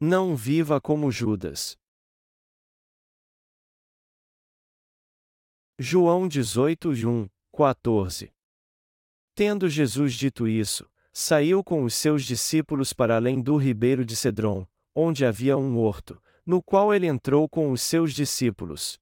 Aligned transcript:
Não 0.00 0.36
viva 0.36 0.80
como 0.80 1.10
Judas. 1.10 1.76
João 5.76 6.28
18, 6.28 6.90
1, 6.90 7.28
14 7.52 8.32
Tendo 9.34 9.68
Jesus 9.68 10.14
dito 10.14 10.46
isso, 10.46 10.88
saiu 11.12 11.64
com 11.64 11.82
os 11.82 11.94
seus 11.94 12.24
discípulos 12.24 12.92
para 12.92 13.16
além 13.16 13.42
do 13.42 13.56
ribeiro 13.56 14.04
de 14.04 14.14
Cedron, 14.14 14.64
onde 14.94 15.26
havia 15.26 15.58
um 15.58 15.76
horto, 15.76 16.22
no 16.46 16.62
qual 16.62 16.94
ele 16.94 17.08
entrou 17.08 17.48
com 17.48 17.72
os 17.72 17.82
seus 17.82 18.14
discípulos. 18.14 19.00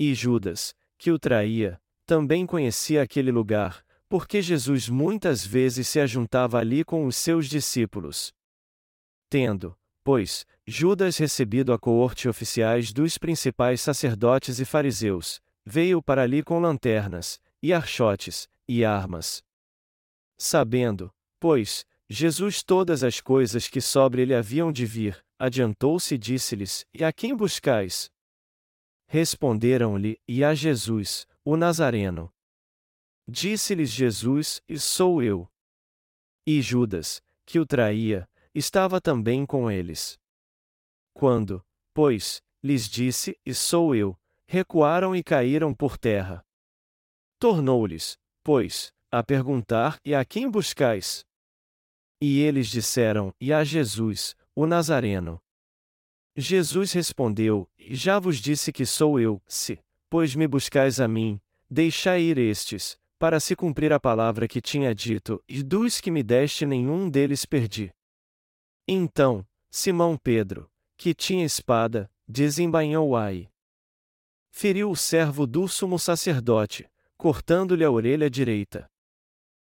E 0.00 0.14
Judas, 0.14 0.74
que 0.98 1.12
o 1.12 1.18
traía, 1.18 1.80
também 2.04 2.44
conhecia 2.44 3.02
aquele 3.02 3.30
lugar, 3.30 3.84
porque 4.08 4.42
Jesus 4.42 4.88
muitas 4.88 5.46
vezes 5.46 5.86
se 5.86 6.00
ajuntava 6.00 6.58
ali 6.58 6.82
com 6.84 7.06
os 7.06 7.14
seus 7.14 7.48
discípulos. 7.48 8.34
Tendo, 9.30 9.78
pois, 10.04 10.46
Judas 10.66 11.16
recebido 11.16 11.72
a 11.72 11.78
coorte 11.78 12.28
oficiais 12.28 12.92
dos 12.92 13.18
principais 13.18 13.80
sacerdotes 13.80 14.58
e 14.58 14.64
fariseus, 14.64 15.40
veio 15.64 16.02
para 16.02 16.22
ali 16.22 16.42
com 16.42 16.58
lanternas, 16.58 17.40
e 17.62 17.72
archotes, 17.72 18.48
e 18.68 18.84
armas. 18.84 19.42
Sabendo, 20.38 21.12
pois, 21.38 21.86
Jesus 22.08 22.62
todas 22.62 23.02
as 23.04 23.20
coisas 23.20 23.68
que 23.68 23.80
sobre 23.80 24.22
ele 24.22 24.34
haviam 24.34 24.72
de 24.72 24.84
vir, 24.84 25.24
adiantou-se 25.38 26.14
e 26.14 26.18
disse-lhes: 26.18 26.84
E 26.92 27.04
a 27.04 27.12
quem 27.12 27.34
buscais? 27.34 28.10
Responderam-lhe, 29.06 30.20
e 30.26 30.42
a 30.42 30.54
Jesus, 30.54 31.26
o 31.44 31.56
Nazareno. 31.56 32.32
Disse-lhes 33.28 33.90
Jesus: 33.90 34.60
E 34.68 34.78
sou 34.78 35.22
eu. 35.22 35.48
E 36.46 36.60
Judas, 36.60 37.22
que 37.46 37.60
o 37.60 37.66
traía, 37.66 38.28
estava 38.54 39.00
também 39.00 39.46
com 39.46 39.70
eles. 39.70 40.18
Quando, 41.14 41.64
pois, 41.94 42.42
lhes 42.62 42.88
disse: 42.88 43.38
E 43.44 43.54
sou 43.54 43.94
eu, 43.94 44.16
recuaram 44.46 45.14
e 45.14 45.22
caíram 45.22 45.74
por 45.74 45.96
terra. 45.98 46.44
Tornou-lhes, 47.38 48.18
pois, 48.42 48.92
a 49.10 49.22
perguntar: 49.22 49.98
E 50.04 50.14
a 50.14 50.24
quem 50.24 50.50
buscais? 50.50 51.24
E 52.20 52.40
eles 52.40 52.68
disseram: 52.68 53.34
E 53.40 53.52
a 53.52 53.64
Jesus, 53.64 54.36
o 54.54 54.66
Nazareno. 54.66 55.40
Jesus 56.36 56.92
respondeu: 56.92 57.68
Já 57.78 58.18
vos 58.18 58.38
disse 58.38 58.72
que 58.72 58.86
sou 58.86 59.20
eu, 59.20 59.42
se, 59.46 59.78
pois 60.08 60.34
me 60.34 60.46
buscais 60.46 61.00
a 61.00 61.08
mim, 61.08 61.40
deixai 61.70 62.22
ir 62.22 62.38
estes, 62.38 62.98
para 63.18 63.38
se 63.38 63.54
cumprir 63.54 63.92
a 63.92 64.00
palavra 64.00 64.48
que 64.48 64.60
tinha 64.60 64.94
dito: 64.94 65.42
E 65.48 65.62
dos 65.62 66.00
que 66.00 66.10
me 66.10 66.22
deste 66.22 66.64
nenhum 66.64 67.10
deles 67.10 67.44
perdi. 67.44 67.92
Então, 68.86 69.46
Simão 69.70 70.16
Pedro, 70.16 70.70
que 70.96 71.14
tinha 71.14 71.44
espada, 71.44 72.10
desembainhou 72.26 73.16
Ai. 73.16 73.48
Feriu 74.50 74.90
o 74.90 74.96
servo 74.96 75.46
do 75.46 75.66
sumo 75.68 75.98
sacerdote, 75.98 76.90
cortando-lhe 77.16 77.84
a 77.84 77.90
orelha 77.90 78.28
direita. 78.28 78.90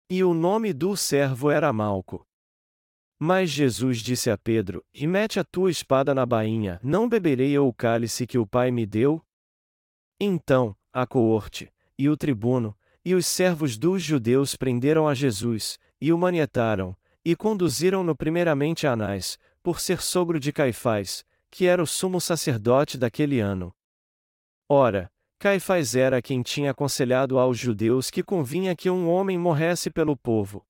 E 0.10 0.24
o 0.24 0.34
nome 0.34 0.74
do 0.74 0.96
servo 0.96 1.50
era 1.52 1.74
Malco. 1.74 2.26
Mas 3.18 3.50
Jesus 3.50 4.00
disse 4.00 4.30
a 4.30 4.38
Pedro: 4.38 4.86
E 4.94 5.06
mete 5.06 5.40
a 5.40 5.44
tua 5.44 5.70
espada 5.70 6.16
na 6.16 6.26
bainha, 6.26 6.80
não 6.82 7.10
beberei 7.10 7.52
eu 7.52 7.68
o 7.68 7.74
cálice 7.74 8.26
que 8.26 8.38
o 8.38 8.48
Pai 8.48 8.72
me 8.72 8.86
deu? 8.86 9.22
Então, 10.20 10.76
a 10.94 11.06
coorte, 11.06 11.74
e 11.98 12.08
o 12.08 12.16
tribuno, 12.16 12.78
e 13.04 13.14
os 13.16 13.26
servos 13.26 13.78
dos 13.78 14.02
judeus 14.02 14.56
prenderam 14.56 15.08
a 15.08 15.14
Jesus, 15.14 15.78
e 16.00 16.14
o 16.14 16.18
manietaram, 16.18 16.96
e 17.24 17.36
conduziram-no 17.36 18.16
primeiramente 18.16 18.88
a 18.88 18.94
Anás, 18.94 19.38
por 19.62 19.80
ser 19.80 20.02
sogro 20.02 20.40
de 20.40 20.52
Caifás, 20.52 21.26
que 21.52 21.66
era 21.66 21.82
o 21.82 21.88
sumo 21.88 22.22
sacerdote 22.22 22.98
daquele 22.98 23.40
ano. 23.40 23.74
Ora, 24.68 25.12
Caifás 25.40 25.96
era 25.96 26.22
quem 26.22 26.42
tinha 26.42 26.72
aconselhado 26.72 27.40
aos 27.40 27.58
judeus 27.58 28.10
que 28.10 28.22
convinha 28.22 28.76
que 28.76 28.90
um 28.90 29.10
homem 29.10 29.38
morresse 29.38 29.90
pelo 29.90 30.16
povo. 30.16 30.66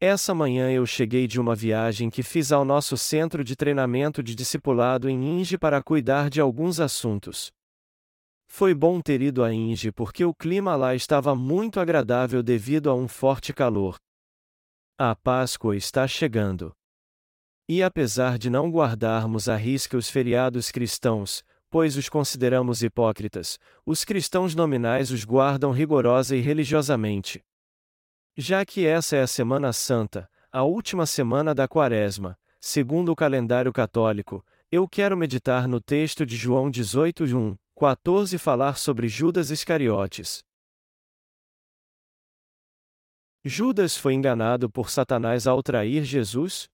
Essa 0.00 0.34
manhã 0.34 0.70
eu 0.70 0.84
cheguei 0.84 1.26
de 1.26 1.40
uma 1.40 1.54
viagem 1.54 2.10
que 2.10 2.22
fiz 2.22 2.52
ao 2.52 2.64
nosso 2.64 2.96
centro 2.96 3.42
de 3.42 3.56
treinamento 3.56 4.22
de 4.22 4.34
discipulado 4.34 5.08
em 5.08 5.40
Inge 5.40 5.56
para 5.56 5.82
cuidar 5.82 6.28
de 6.28 6.40
alguns 6.40 6.78
assuntos. 6.78 7.52
Foi 8.56 8.72
bom 8.72 9.00
ter 9.00 9.20
ido 9.20 9.42
a 9.42 9.52
Inge 9.52 9.90
porque 9.90 10.24
o 10.24 10.32
clima 10.32 10.76
lá 10.76 10.94
estava 10.94 11.34
muito 11.34 11.80
agradável 11.80 12.40
devido 12.40 12.88
a 12.88 12.94
um 12.94 13.08
forte 13.08 13.52
calor. 13.52 13.96
A 14.96 15.12
Páscoa 15.16 15.74
está 15.74 16.06
chegando. 16.06 16.72
E 17.68 17.82
apesar 17.82 18.38
de 18.38 18.48
não 18.48 18.70
guardarmos 18.70 19.48
à 19.48 19.56
risca 19.56 19.96
os 19.96 20.08
feriados 20.08 20.70
cristãos, 20.70 21.42
pois 21.68 21.96
os 21.96 22.08
consideramos 22.08 22.80
hipócritas, 22.84 23.58
os 23.84 24.04
cristãos 24.04 24.54
nominais 24.54 25.10
os 25.10 25.24
guardam 25.24 25.72
rigorosa 25.72 26.36
e 26.36 26.40
religiosamente. 26.40 27.42
Já 28.36 28.64
que 28.64 28.86
essa 28.86 29.16
é 29.16 29.22
a 29.22 29.26
Semana 29.26 29.72
Santa, 29.72 30.30
a 30.52 30.62
última 30.62 31.06
semana 31.06 31.56
da 31.56 31.66
Quaresma, 31.66 32.38
segundo 32.60 33.10
o 33.10 33.16
calendário 33.16 33.72
católico, 33.72 34.46
eu 34.70 34.88
quero 34.88 35.16
meditar 35.16 35.66
no 35.66 35.80
texto 35.80 36.24
de 36.24 36.36
João 36.36 36.70
18:1, 36.70 37.58
14 37.76 38.38
falar 38.38 38.78
sobre 38.78 39.08
Judas 39.08 39.50
Iscariotes. 39.50 40.44
Judas 43.44 43.96
foi 43.96 44.14
enganado 44.14 44.70
por 44.70 44.88
Satanás 44.88 45.48
ao 45.48 45.60
trair 45.60 46.04
Jesus? 46.04 46.68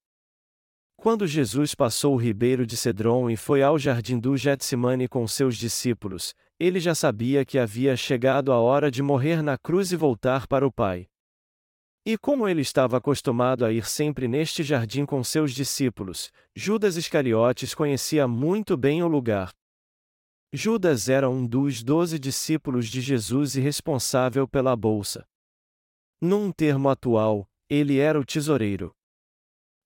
Quando 0.98 1.26
Jesus 1.26 1.74
passou 1.74 2.14
o 2.14 2.18
ribeiro 2.18 2.66
de 2.66 2.76
Cedron 2.76 3.30
e 3.30 3.36
foi 3.36 3.62
ao 3.62 3.78
jardim 3.78 4.18
do 4.18 4.36
Getsemane 4.36 5.08
com 5.08 5.26
seus 5.26 5.56
discípulos, 5.56 6.34
ele 6.58 6.78
já 6.78 6.94
sabia 6.94 7.46
que 7.46 7.58
havia 7.58 7.96
chegado 7.96 8.52
a 8.52 8.58
hora 8.60 8.90
de 8.90 9.02
morrer 9.02 9.42
na 9.42 9.56
cruz 9.56 9.92
e 9.92 9.96
voltar 9.96 10.46
para 10.46 10.66
o 10.66 10.70
Pai. 10.70 11.06
E 12.04 12.18
como 12.18 12.46
ele 12.46 12.60
estava 12.60 12.98
acostumado 12.98 13.64
a 13.64 13.72
ir 13.72 13.86
sempre 13.88 14.28
neste 14.28 14.62
jardim 14.62 15.06
com 15.06 15.24
seus 15.24 15.52
discípulos, 15.52 16.30
Judas 16.54 16.96
Iscariotes 16.98 17.74
conhecia 17.74 18.28
muito 18.28 18.76
bem 18.76 19.02
o 19.02 19.08
lugar. 19.08 19.50
Judas 20.52 21.08
era 21.08 21.30
um 21.30 21.46
dos 21.46 21.80
doze 21.80 22.18
discípulos 22.18 22.88
de 22.88 23.00
Jesus 23.00 23.54
e 23.54 23.60
responsável 23.60 24.48
pela 24.48 24.74
bolsa. 24.74 25.24
Num 26.20 26.50
termo 26.50 26.88
atual, 26.88 27.48
ele 27.68 27.98
era 27.98 28.18
o 28.18 28.24
tesoureiro. 28.24 28.92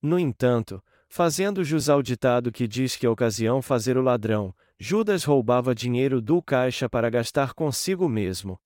No 0.00 0.18
entanto, 0.18 0.82
fazendo 1.06 1.62
jus 1.62 1.90
ao 1.90 2.02
ditado 2.02 2.50
que 2.50 2.66
diz 2.66 2.96
que 2.96 3.06
a 3.06 3.10
ocasião 3.10 3.60
fazer 3.60 3.98
o 3.98 4.02
ladrão, 4.02 4.54
Judas 4.78 5.22
roubava 5.22 5.74
dinheiro 5.74 6.20
do 6.20 6.42
caixa 6.42 6.88
para 6.88 7.10
gastar 7.10 7.52
consigo 7.52 8.08
mesmo. 8.08 8.58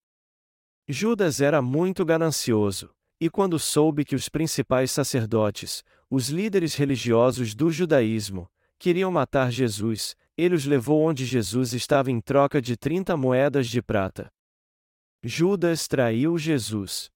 Judas 0.89 1.41
era 1.41 1.61
muito 1.61 2.05
ganancioso, 2.05 2.95
e 3.21 3.29
quando 3.29 3.59
soube 3.59 4.05
que 4.05 4.15
os 4.15 4.29
principais 4.29 4.93
sacerdotes, 4.93 5.83
os 6.09 6.29
líderes 6.29 6.77
religiosos 6.77 7.57
do 7.57 7.71
judaísmo, 7.71 8.49
queriam 8.79 9.11
matar 9.11 9.51
Jesus, 9.51 10.17
ele 10.39 10.55
os 10.55 10.65
levou 10.65 11.03
onde 11.03 11.27
Jesus 11.27 11.75
estava 11.75 12.13
em 12.13 12.21
troca 12.21 12.63
de 12.63 12.77
trinta 12.77 13.17
moedas 13.17 13.67
de 13.67 13.83
prata. 13.83 14.31
Judas 15.21 15.89
traiu 15.89 16.39
Jesus. 16.39 17.11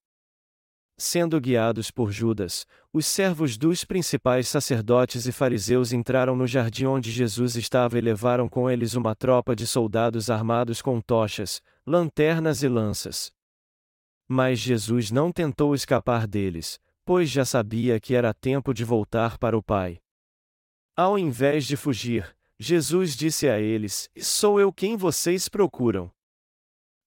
Sendo 0.98 1.40
guiados 1.40 1.88
por 1.88 2.10
Judas, 2.10 2.66
os 2.92 3.06
servos 3.06 3.56
dos 3.56 3.84
principais 3.84 4.48
sacerdotes 4.48 5.26
e 5.26 5.32
fariseus 5.32 5.92
entraram 5.92 6.34
no 6.34 6.48
jardim 6.48 6.86
onde 6.86 7.12
Jesus 7.12 7.54
estava 7.54 7.96
e 7.96 8.00
levaram 8.00 8.48
com 8.48 8.68
eles 8.68 8.94
uma 8.94 9.14
tropa 9.14 9.54
de 9.54 9.68
soldados 9.68 10.28
armados 10.28 10.82
com 10.82 11.00
tochas, 11.00 11.62
lanternas 11.86 12.64
e 12.64 12.68
lanças. 12.68 13.32
Mas 14.28 14.58
Jesus 14.58 15.12
não 15.12 15.30
tentou 15.30 15.76
escapar 15.76 16.26
deles, 16.26 16.80
pois 17.04 17.30
já 17.30 17.44
sabia 17.44 18.00
que 18.00 18.16
era 18.16 18.34
tempo 18.34 18.74
de 18.74 18.84
voltar 18.84 19.38
para 19.38 19.56
o 19.56 19.62
Pai. 19.62 20.00
Ao 20.96 21.18
invés 21.18 21.64
de 21.66 21.76
fugir, 21.76 22.36
Jesus 22.64 23.16
disse 23.16 23.48
a 23.48 23.58
eles: 23.58 24.08
Sou 24.16 24.60
eu 24.60 24.72
quem 24.72 24.96
vocês 24.96 25.48
procuram. 25.48 26.08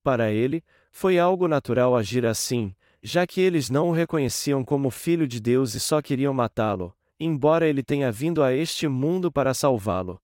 Para 0.04 0.30
ele, 0.30 0.62
foi 0.92 1.18
algo 1.18 1.48
natural 1.48 1.96
agir 1.96 2.26
assim, 2.26 2.76
já 3.02 3.26
que 3.26 3.40
eles 3.40 3.70
não 3.70 3.88
o 3.88 3.94
reconheciam 3.94 4.66
como 4.66 4.90
filho 4.90 5.26
de 5.26 5.40
Deus 5.40 5.74
e 5.74 5.80
só 5.80 6.02
queriam 6.02 6.34
matá-lo, 6.34 6.94
embora 7.18 7.70
ele 7.70 7.82
tenha 7.82 8.12
vindo 8.12 8.44
a 8.44 8.52
este 8.52 8.86
mundo 8.90 9.32
para 9.32 9.54
salvá-lo. 9.54 10.22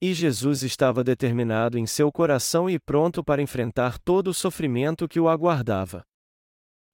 E 0.00 0.14
Jesus 0.14 0.62
estava 0.62 1.04
determinado 1.04 1.76
em 1.76 1.86
seu 1.86 2.10
coração 2.10 2.70
e 2.70 2.78
pronto 2.78 3.22
para 3.22 3.42
enfrentar 3.42 3.98
todo 3.98 4.28
o 4.28 4.34
sofrimento 4.34 5.06
que 5.06 5.20
o 5.20 5.28
aguardava. 5.28 6.02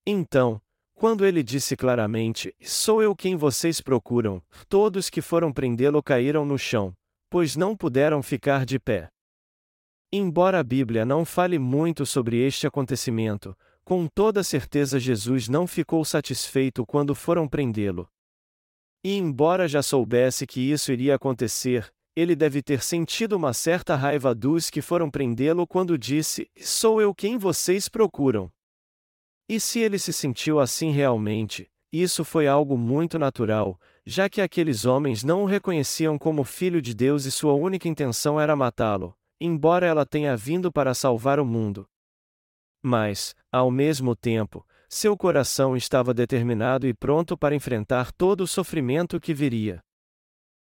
Então, 0.04 0.60
quando 0.94 1.24
ele 1.24 1.44
disse 1.44 1.76
claramente: 1.76 2.52
Sou 2.60 3.04
eu 3.04 3.14
quem 3.14 3.36
vocês 3.36 3.80
procuram, 3.80 4.42
todos 4.68 5.08
que 5.08 5.22
foram 5.22 5.52
prendê-lo 5.52 6.02
caíram 6.02 6.44
no 6.44 6.58
chão, 6.58 6.92
pois 7.30 7.56
não 7.56 7.76
puderam 7.76 8.22
ficar 8.22 8.64
de 8.64 8.78
pé. 8.78 9.08
Embora 10.12 10.60
a 10.60 10.62
Bíblia 10.62 11.04
não 11.04 11.24
fale 11.24 11.58
muito 11.58 12.06
sobre 12.06 12.38
este 12.38 12.66
acontecimento, 12.66 13.56
com 13.84 14.06
toda 14.06 14.42
certeza 14.42 14.98
Jesus 14.98 15.48
não 15.48 15.66
ficou 15.66 16.04
satisfeito 16.04 16.84
quando 16.86 17.14
foram 17.14 17.48
prendê-lo. 17.48 18.08
E 19.04 19.16
embora 19.16 19.68
já 19.68 19.82
soubesse 19.82 20.46
que 20.46 20.60
isso 20.60 20.92
iria 20.92 21.14
acontecer, 21.14 21.92
ele 22.16 22.34
deve 22.34 22.62
ter 22.62 22.82
sentido 22.82 23.36
uma 23.36 23.52
certa 23.52 23.94
raiva 23.94 24.34
dos 24.34 24.70
que 24.70 24.80
foram 24.80 25.10
prendê-lo 25.10 25.66
quando 25.66 25.98
disse: 25.98 26.50
Sou 26.56 27.00
eu 27.00 27.14
quem 27.14 27.36
vocês 27.36 27.88
procuram. 27.88 28.50
E 29.48 29.60
se 29.60 29.78
ele 29.78 29.98
se 29.98 30.12
sentiu 30.12 30.58
assim 30.58 30.90
realmente, 30.90 31.70
isso 31.92 32.24
foi 32.24 32.48
algo 32.48 32.76
muito 32.76 33.18
natural, 33.18 33.78
já 34.06 34.28
que 34.28 34.40
aqueles 34.40 34.84
homens 34.84 35.24
não 35.24 35.42
o 35.42 35.46
reconheciam 35.46 36.16
como 36.16 36.44
filho 36.44 36.80
de 36.80 36.94
Deus 36.94 37.24
e 37.24 37.30
sua 37.30 37.54
única 37.54 37.88
intenção 37.88 38.40
era 38.40 38.54
matá-lo, 38.54 39.16
embora 39.40 39.84
ela 39.84 40.06
tenha 40.06 40.36
vindo 40.36 40.70
para 40.70 40.94
salvar 40.94 41.40
o 41.40 41.44
mundo. 41.44 41.88
Mas, 42.80 43.34
ao 43.50 43.68
mesmo 43.68 44.14
tempo, 44.14 44.64
seu 44.88 45.16
coração 45.16 45.76
estava 45.76 46.14
determinado 46.14 46.86
e 46.86 46.94
pronto 46.94 47.36
para 47.36 47.56
enfrentar 47.56 48.12
todo 48.12 48.42
o 48.42 48.46
sofrimento 48.46 49.18
que 49.18 49.34
viria. 49.34 49.82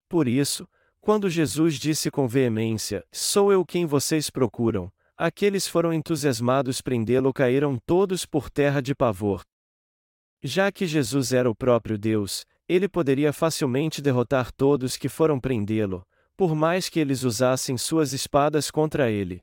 Por 0.09 0.27
isso, 0.27 0.67
quando 0.99 1.29
Jesus 1.29 1.75
disse 1.75 2.11
com 2.11 2.27
veemência: 2.27 3.05
Sou 3.13 3.53
eu 3.53 3.67
quem 3.67 3.85
vocês 3.85 4.31
procuram, 4.31 4.91
aqueles 5.15 5.69
foram 5.69 5.93
entusiasmados 5.93 6.81
prendê-lo 6.81 7.35
caíram 7.35 7.79
todos 7.85 8.25
por 8.25 8.49
terra 8.49 8.81
de 8.81 8.95
pavor. 8.95 9.43
Já 10.43 10.73
que 10.73 10.87
Jesus 10.87 11.33
era 11.33 11.51
o 11.51 11.55
próprio 11.55 11.99
Deus, 11.99 12.47
ele 12.69 12.89
poderia 12.89 13.33
facilmente 13.33 14.03
derrotar 14.03 14.51
todos 14.53 14.97
que 14.97 15.09
foram 15.09 15.39
prendê-lo, 15.39 16.07
por 16.37 16.55
mais 16.55 16.89
que 16.89 17.01
eles 17.01 17.23
usassem 17.23 17.79
suas 17.79 18.13
espadas 18.13 18.71
contra 18.71 19.11
ele. 19.11 19.41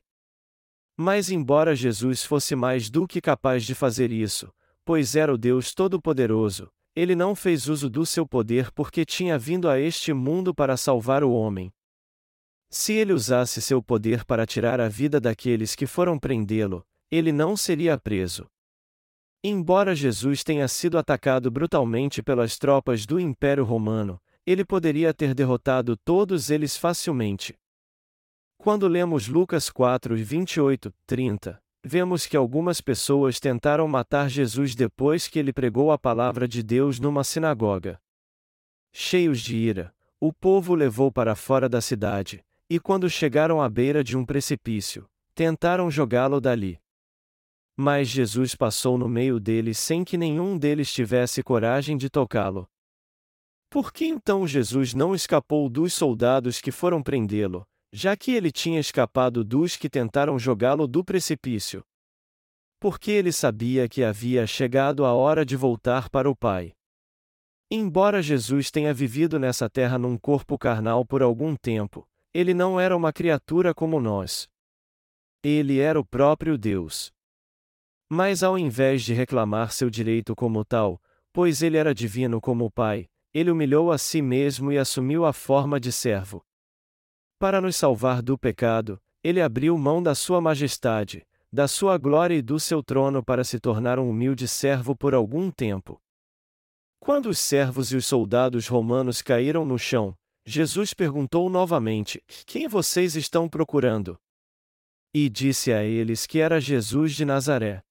Mas, 0.96 1.30
embora 1.30 1.74
Jesus 1.74 2.24
fosse 2.24 2.54
mais 2.54 2.88
do 2.88 3.06
que 3.06 3.20
capaz 3.20 3.64
de 3.64 3.74
fazer 3.74 4.12
isso, 4.12 4.52
pois 4.84 5.16
era 5.16 5.32
o 5.34 5.38
Deus 5.38 5.74
Todo-Poderoso, 5.74 6.70
ele 6.94 7.16
não 7.16 7.34
fez 7.34 7.66
uso 7.66 7.90
do 7.90 8.06
seu 8.06 8.26
poder 8.26 8.70
porque 8.70 9.04
tinha 9.04 9.36
vindo 9.36 9.68
a 9.68 9.80
este 9.80 10.12
mundo 10.12 10.54
para 10.54 10.76
salvar 10.76 11.24
o 11.24 11.32
homem. 11.32 11.72
Se 12.70 12.92
ele 12.92 13.12
usasse 13.12 13.60
seu 13.60 13.82
poder 13.82 14.24
para 14.24 14.46
tirar 14.46 14.80
a 14.80 14.88
vida 14.88 15.20
daqueles 15.20 15.74
que 15.74 15.86
foram 15.86 16.18
prendê-lo, 16.18 16.86
ele 17.10 17.32
não 17.32 17.56
seria 17.56 17.98
preso. 17.98 18.46
Embora 19.46 19.94
Jesus 19.94 20.42
tenha 20.42 20.66
sido 20.66 20.96
atacado 20.96 21.50
brutalmente 21.50 22.22
pelas 22.22 22.56
tropas 22.56 23.04
do 23.04 23.20
Império 23.20 23.62
Romano, 23.62 24.18
ele 24.46 24.64
poderia 24.64 25.12
ter 25.12 25.34
derrotado 25.34 25.98
todos 25.98 26.48
eles 26.48 26.78
facilmente. 26.78 27.54
Quando 28.56 28.88
lemos 28.88 29.28
Lucas 29.28 29.68
4, 29.68 30.16
28, 30.16 30.90
30, 31.06 31.62
vemos 31.84 32.24
que 32.24 32.38
algumas 32.38 32.80
pessoas 32.80 33.38
tentaram 33.38 33.86
matar 33.86 34.30
Jesus 34.30 34.74
depois 34.74 35.28
que 35.28 35.38
ele 35.38 35.52
pregou 35.52 35.92
a 35.92 35.98
palavra 35.98 36.48
de 36.48 36.62
Deus 36.62 36.98
numa 36.98 37.22
sinagoga. 37.22 38.00
Cheios 38.94 39.42
de 39.42 39.56
ira, 39.56 39.94
o 40.18 40.32
povo 40.32 40.74
levou 40.74 41.12
para 41.12 41.34
fora 41.34 41.68
da 41.68 41.82
cidade, 41.82 42.42
e 42.70 42.80
quando 42.80 43.10
chegaram 43.10 43.60
à 43.60 43.68
beira 43.68 44.02
de 44.02 44.16
um 44.16 44.24
precipício, 44.24 45.06
tentaram 45.34 45.90
jogá-lo 45.90 46.40
dali. 46.40 46.80
Mas 47.76 48.08
Jesus 48.08 48.54
passou 48.54 48.96
no 48.96 49.08
meio 49.08 49.40
deles 49.40 49.78
sem 49.78 50.04
que 50.04 50.16
nenhum 50.16 50.56
deles 50.56 50.92
tivesse 50.92 51.42
coragem 51.42 51.96
de 51.96 52.08
tocá-lo. 52.08 52.68
Por 53.68 53.92
que 53.92 54.04
então 54.04 54.46
Jesus 54.46 54.94
não 54.94 55.14
escapou 55.14 55.68
dos 55.68 55.92
soldados 55.92 56.60
que 56.60 56.70
foram 56.70 57.02
prendê-lo, 57.02 57.66
já 57.92 58.16
que 58.16 58.30
ele 58.30 58.52
tinha 58.52 58.78
escapado 58.78 59.42
dos 59.42 59.76
que 59.76 59.90
tentaram 59.90 60.38
jogá-lo 60.38 60.86
do 60.86 61.04
precipício? 61.04 61.82
Porque 62.78 63.10
ele 63.10 63.32
sabia 63.32 63.88
que 63.88 64.04
havia 64.04 64.46
chegado 64.46 65.04
a 65.04 65.12
hora 65.12 65.44
de 65.44 65.56
voltar 65.56 66.08
para 66.08 66.30
o 66.30 66.36
Pai. 66.36 66.72
Embora 67.68 68.22
Jesus 68.22 68.70
tenha 68.70 68.94
vivido 68.94 69.38
nessa 69.38 69.68
terra 69.68 69.98
num 69.98 70.16
corpo 70.16 70.56
carnal 70.56 71.04
por 71.04 71.22
algum 71.22 71.56
tempo, 71.56 72.06
ele 72.32 72.54
não 72.54 72.78
era 72.78 72.96
uma 72.96 73.12
criatura 73.12 73.74
como 73.74 74.00
nós. 74.00 74.48
Ele 75.42 75.80
era 75.80 75.98
o 75.98 76.04
próprio 76.04 76.56
Deus. 76.56 77.12
Mas 78.14 78.44
ao 78.44 78.56
invés 78.56 79.02
de 79.02 79.12
reclamar 79.12 79.72
seu 79.72 79.90
direito 79.90 80.36
como 80.36 80.64
tal, 80.64 81.02
pois 81.32 81.64
ele 81.64 81.76
era 81.76 81.92
divino 81.92 82.40
como 82.40 82.66
o 82.66 82.70
Pai, 82.70 83.08
ele 83.34 83.50
humilhou 83.50 83.90
a 83.90 83.98
si 83.98 84.22
mesmo 84.22 84.70
e 84.70 84.78
assumiu 84.78 85.24
a 85.24 85.32
forma 85.32 85.80
de 85.80 85.90
servo. 85.90 86.40
Para 87.40 87.60
nos 87.60 87.74
salvar 87.74 88.22
do 88.22 88.38
pecado, 88.38 89.02
ele 89.20 89.40
abriu 89.40 89.76
mão 89.76 90.00
da 90.00 90.14
sua 90.14 90.40
majestade, 90.40 91.26
da 91.52 91.66
sua 91.66 91.98
glória 91.98 92.36
e 92.36 92.40
do 92.40 92.60
seu 92.60 92.84
trono 92.84 93.20
para 93.20 93.42
se 93.42 93.58
tornar 93.58 93.98
um 93.98 94.08
humilde 94.08 94.46
servo 94.46 94.94
por 94.94 95.12
algum 95.12 95.50
tempo. 95.50 96.00
Quando 97.00 97.26
os 97.26 97.40
servos 97.40 97.90
e 97.90 97.96
os 97.96 98.06
soldados 98.06 98.68
romanos 98.68 99.22
caíram 99.22 99.64
no 99.64 99.76
chão, 99.76 100.16
Jesus 100.46 100.94
perguntou 100.94 101.50
novamente: 101.50 102.22
Quem 102.46 102.68
vocês 102.68 103.16
estão 103.16 103.48
procurando? 103.48 104.16
E 105.12 105.28
disse 105.28 105.72
a 105.72 105.82
eles 105.82 106.26
que 106.26 106.38
era 106.38 106.60
Jesus 106.60 107.12
de 107.16 107.24
Nazaré. 107.24 107.82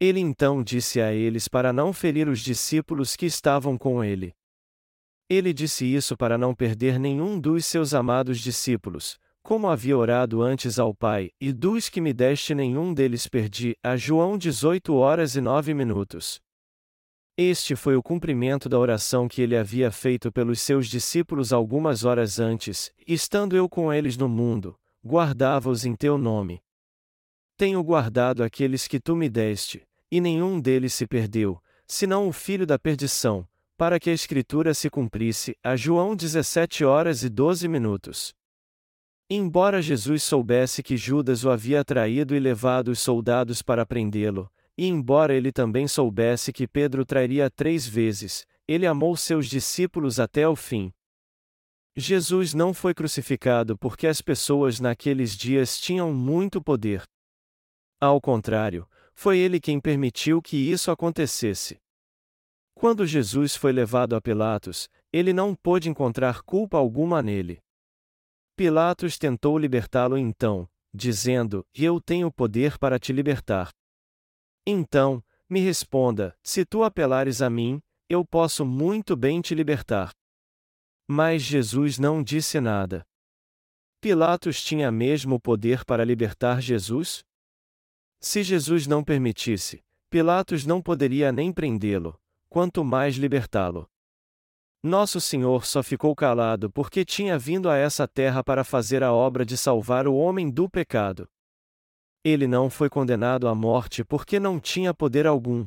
Ele 0.00 0.20
então 0.20 0.62
disse 0.62 1.00
a 1.00 1.12
eles 1.12 1.48
para 1.48 1.72
não 1.72 1.92
ferir 1.92 2.28
os 2.28 2.40
discípulos 2.40 3.16
que 3.16 3.26
estavam 3.26 3.78
com 3.78 4.02
ele. 4.02 4.34
Ele 5.28 5.52
disse 5.52 5.86
isso 5.86 6.16
para 6.16 6.36
não 6.36 6.54
perder 6.54 6.98
nenhum 6.98 7.40
dos 7.40 7.64
seus 7.64 7.94
amados 7.94 8.40
discípulos, 8.40 9.18
como 9.42 9.68
havia 9.68 9.96
orado 9.96 10.42
antes 10.42 10.78
ao 10.78 10.94
Pai, 10.94 11.30
e 11.40 11.52
dos 11.52 11.88
que 11.88 12.00
me 12.00 12.12
deste 12.12 12.54
nenhum 12.54 12.92
deles 12.92 13.26
perdi, 13.28 13.76
a 13.82 13.96
João 13.96 14.36
18 14.36 14.94
horas 14.94 15.36
e 15.36 15.40
9 15.40 15.74
minutos. 15.74 16.40
Este 17.36 17.74
foi 17.74 17.96
o 17.96 18.02
cumprimento 18.02 18.68
da 18.68 18.78
oração 18.78 19.26
que 19.26 19.42
ele 19.42 19.56
havia 19.56 19.90
feito 19.90 20.30
pelos 20.30 20.60
seus 20.60 20.86
discípulos 20.86 21.52
algumas 21.52 22.04
horas 22.04 22.38
antes, 22.38 22.92
estando 23.06 23.56
eu 23.56 23.68
com 23.68 23.92
eles 23.92 24.16
no 24.16 24.28
mundo, 24.28 24.76
guardava-os 25.04 25.84
em 25.84 25.94
teu 25.94 26.16
nome. 26.16 26.62
Tenho 27.56 27.82
guardado 27.84 28.42
aqueles 28.42 28.88
que 28.88 28.98
tu 28.98 29.14
me 29.14 29.28
deste, 29.28 29.86
e 30.10 30.20
nenhum 30.20 30.60
deles 30.60 30.92
se 30.92 31.06
perdeu, 31.06 31.62
senão 31.86 32.26
o 32.26 32.32
filho 32.32 32.66
da 32.66 32.78
perdição, 32.78 33.46
para 33.76 34.00
que 34.00 34.10
a 34.10 34.12
escritura 34.12 34.74
se 34.74 34.90
cumprisse, 34.90 35.56
a 35.62 35.76
João 35.76 36.16
17 36.16 36.84
horas 36.84 37.22
e 37.22 37.28
12 37.28 37.68
minutos. 37.68 38.34
Embora 39.30 39.80
Jesus 39.80 40.22
soubesse 40.22 40.82
que 40.82 40.96
Judas 40.96 41.44
o 41.44 41.50
havia 41.50 41.84
traído 41.84 42.34
e 42.34 42.40
levado 42.40 42.88
os 42.88 42.98
soldados 42.98 43.62
para 43.62 43.86
prendê-lo, 43.86 44.50
e 44.76 44.86
embora 44.86 45.32
ele 45.32 45.52
também 45.52 45.86
soubesse 45.86 46.52
que 46.52 46.66
Pedro 46.66 47.06
trairia 47.06 47.48
três 47.48 47.86
vezes, 47.86 48.44
ele 48.66 48.86
amou 48.86 49.16
seus 49.16 49.46
discípulos 49.46 50.18
até 50.18 50.48
o 50.48 50.56
fim. 50.56 50.92
Jesus 51.96 52.52
não 52.52 52.74
foi 52.74 52.92
crucificado 52.92 53.78
porque 53.78 54.08
as 54.08 54.20
pessoas 54.20 54.80
naqueles 54.80 55.36
dias 55.36 55.78
tinham 55.78 56.12
muito 56.12 56.60
poder. 56.60 57.04
Ao 58.04 58.20
contrário, 58.20 58.86
foi 59.14 59.38
ele 59.38 59.58
quem 59.58 59.80
permitiu 59.80 60.42
que 60.42 60.58
isso 60.58 60.90
acontecesse. 60.90 61.80
Quando 62.74 63.06
Jesus 63.06 63.56
foi 63.56 63.72
levado 63.72 64.14
a 64.14 64.20
Pilatos, 64.20 64.90
ele 65.10 65.32
não 65.32 65.54
pôde 65.54 65.88
encontrar 65.88 66.42
culpa 66.42 66.76
alguma 66.76 67.22
nele. 67.22 67.62
Pilatos 68.54 69.16
tentou 69.16 69.56
libertá-lo 69.56 70.18
então, 70.18 70.68
dizendo: 70.92 71.64
Eu 71.74 71.98
tenho 71.98 72.30
poder 72.30 72.76
para 72.76 72.98
te 72.98 73.10
libertar. 73.10 73.70
Então, 74.66 75.24
me 75.48 75.60
responda: 75.60 76.36
se 76.42 76.62
tu 76.66 76.84
apelares 76.84 77.40
a 77.40 77.48
mim, 77.48 77.80
eu 78.06 78.22
posso 78.22 78.66
muito 78.66 79.16
bem 79.16 79.40
te 79.40 79.54
libertar. 79.54 80.12
Mas 81.08 81.40
Jesus 81.40 81.98
não 81.98 82.22
disse 82.22 82.60
nada. 82.60 83.02
Pilatos 83.98 84.62
tinha 84.62 84.92
mesmo 84.92 85.40
poder 85.40 85.86
para 85.86 86.04
libertar 86.04 86.60
Jesus? 86.60 87.24
Se 88.26 88.42
Jesus 88.42 88.86
não 88.86 89.04
permitisse, 89.04 89.84
Pilatos 90.08 90.64
não 90.64 90.80
poderia 90.80 91.30
nem 91.30 91.52
prendê-lo, 91.52 92.18
quanto 92.48 92.82
mais 92.82 93.16
libertá-lo. 93.16 93.86
Nosso 94.82 95.20
Senhor 95.20 95.66
só 95.66 95.82
ficou 95.82 96.16
calado 96.16 96.70
porque 96.70 97.04
tinha 97.04 97.38
vindo 97.38 97.68
a 97.68 97.76
essa 97.76 98.08
terra 98.08 98.42
para 98.42 98.64
fazer 98.64 99.02
a 99.02 99.12
obra 99.12 99.44
de 99.44 99.58
salvar 99.58 100.08
o 100.08 100.14
homem 100.14 100.50
do 100.50 100.70
pecado. 100.70 101.28
Ele 102.24 102.46
não 102.46 102.70
foi 102.70 102.88
condenado 102.88 103.46
à 103.46 103.54
morte 103.54 104.02
porque 104.02 104.40
não 104.40 104.58
tinha 104.58 104.94
poder 104.94 105.26
algum. 105.26 105.66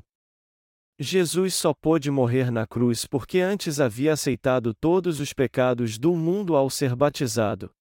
Jesus 0.98 1.54
só 1.54 1.76
pôde 1.76 2.10
morrer 2.10 2.50
na 2.50 2.66
cruz 2.66 3.06
porque 3.06 3.40
antes 3.40 3.80
havia 3.80 4.14
aceitado 4.14 4.74
todos 4.74 5.20
os 5.20 5.32
pecados 5.32 6.00
do 6.00 6.16
mundo 6.16 6.56
ao 6.56 6.72
ser 6.72 6.96
batizado. 6.96 7.72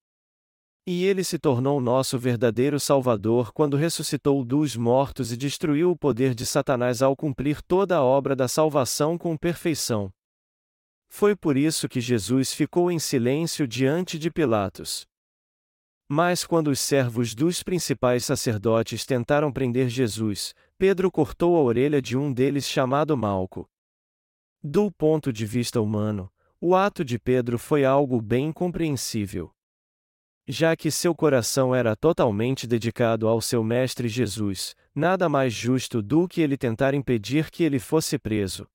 E 0.89 1.05
ele 1.05 1.25
se 1.25 1.37
tornou 1.37 1.81
nosso 1.81 2.17
verdadeiro 2.17 2.79
Salvador 2.79 3.53
quando 3.53 3.77
ressuscitou 3.77 4.45
dos 4.45 4.77
mortos 4.77 5.33
e 5.33 5.37
destruiu 5.37 5.91
o 5.91 5.97
poder 5.97 6.33
de 6.33 6.47
Satanás 6.47 7.03
ao 7.03 7.17
cumprir 7.17 7.61
toda 7.61 7.97
a 7.97 8.05
obra 8.05 8.37
da 8.37 8.47
salvação 8.47 9.19
com 9.19 9.37
perfeição. 9.37 10.13
Foi 11.09 11.35
por 11.35 11.57
isso 11.57 11.89
que 11.89 12.01
Jesus 12.01 12.53
ficou 12.53 12.89
em 12.89 13.01
silêncio 13.01 13.67
diante 13.67 14.17
de 14.17 14.31
Pilatos. 14.31 15.09
Mas 16.09 16.47
quando 16.47 16.69
os 16.69 16.79
servos 16.79 17.35
dos 17.35 17.65
principais 17.65 18.25
sacerdotes 18.25 19.05
tentaram 19.05 19.53
prender 19.53 19.89
Jesus, 19.89 20.55
Pedro 20.79 21.11
cortou 21.11 21.57
a 21.57 21.63
orelha 21.63 22.01
de 22.01 22.17
um 22.17 22.33
deles 22.33 22.65
chamado 22.65 23.17
Malco. 23.17 23.69
Do 24.63 24.93
ponto 24.93 25.33
de 25.33 25.45
vista 25.45 25.81
humano, 25.81 26.31
o 26.61 26.77
ato 26.77 27.05
de 27.05 27.19
Pedro 27.19 27.59
foi 27.59 27.85
algo 27.85 28.21
bem 28.21 28.53
compreensível. 28.53 29.56
Já 30.49 30.77
que 30.77 30.93
seu 30.93 31.13
coração 31.13 31.75
era 31.75 31.97
totalmente 31.97 32.69
dedicado 32.69 33.27
ao 33.27 33.41
seu 33.41 33.65
Mestre 33.65 34.09
Jesus, 34.09 34.77
nada 34.95 35.29
mais 35.29 35.53
justo 35.53 36.01
do 36.01 36.29
que 36.29 36.41
ele 36.41 36.57
tentar 36.57 36.95
impedir 36.95 37.51
que 37.51 37.65
ele 37.65 37.81
fosse 37.81 38.17
preso. 38.17 38.67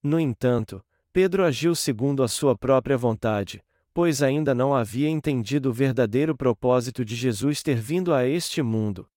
No 0.00 0.20
entanto, 0.20 0.80
Pedro 1.12 1.44
agiu 1.44 1.74
segundo 1.74 2.22
a 2.22 2.28
sua 2.28 2.56
própria 2.56 2.96
vontade, 2.96 3.64
pois 3.92 4.22
ainda 4.22 4.54
não 4.54 4.74
havia 4.74 5.08
entendido 5.08 5.70
o 5.70 5.72
verdadeiro 5.72 6.36
propósito 6.36 7.04
de 7.04 7.16
Jesus 7.16 7.62
ter 7.62 7.76
vindo 7.76 8.14
a 8.14 8.24
este 8.24 8.62
mundo. 8.62 9.08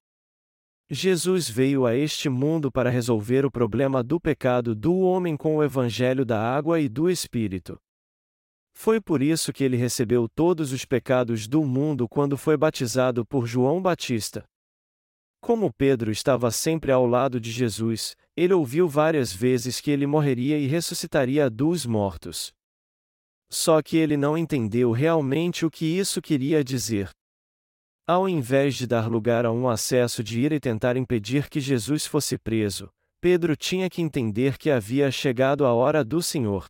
Jesus 0.89 1.47
veio 1.47 1.85
a 1.85 1.95
este 1.95 2.29
mundo 2.29 2.71
para 2.71 2.89
resolver 2.89 3.45
o 3.45 3.51
problema 3.51 4.01
do 4.01 4.19
pecado 4.19 4.73
do 4.73 4.97
homem 4.99 5.37
com 5.37 5.57
o 5.57 5.63
evangelho 5.63 6.25
da 6.25 6.41
água 6.41 6.79
e 6.79 6.89
do 6.89 7.07
Espírito. 7.07 7.79
Foi 8.81 9.01
por 9.01 9.21
isso 9.21 9.51
que 9.51 9.61
ele 9.61 9.75
recebeu 9.75 10.29
todos 10.29 10.71
os 10.71 10.85
pecados 10.85 11.49
do 11.49 11.65
mundo 11.65 12.07
quando 12.07 12.37
foi 12.37 12.55
batizado 12.55 13.25
por 13.25 13.45
João 13.45 13.81
Batista. 13.81 14.45
Como 15.41 15.69
Pedro 15.73 16.09
estava 16.09 16.49
sempre 16.49 16.89
ao 16.89 17.05
lado 17.05 17.41
de 17.41 17.51
Jesus, 17.51 18.15
ele 18.37 18.53
ouviu 18.53 18.87
várias 18.87 19.33
vezes 19.33 19.81
que 19.81 19.91
ele 19.91 20.07
morreria 20.07 20.57
e 20.57 20.65
ressuscitaria 20.65 21.49
dos 21.49 21.85
mortos. 21.85 22.53
Só 23.51 23.81
que 23.81 23.97
ele 23.97 24.15
não 24.15 24.37
entendeu 24.37 24.93
realmente 24.93 25.65
o 25.65 25.69
que 25.69 25.85
isso 25.85 26.21
queria 26.21 26.63
dizer. 26.63 27.09
Ao 28.07 28.29
invés 28.29 28.75
de 28.75 28.87
dar 28.87 29.09
lugar 29.09 29.45
a 29.45 29.51
um 29.51 29.67
acesso 29.67 30.23
de 30.23 30.39
ir 30.39 30.53
e 30.53 30.59
tentar 30.59 30.95
impedir 30.95 31.49
que 31.49 31.59
Jesus 31.59 32.05
fosse 32.05 32.37
preso, 32.37 32.89
Pedro 33.19 33.57
tinha 33.57 33.89
que 33.89 34.01
entender 34.01 34.57
que 34.57 34.71
havia 34.71 35.11
chegado 35.11 35.65
a 35.65 35.73
hora 35.73 36.01
do 36.01 36.23
Senhor. 36.23 36.65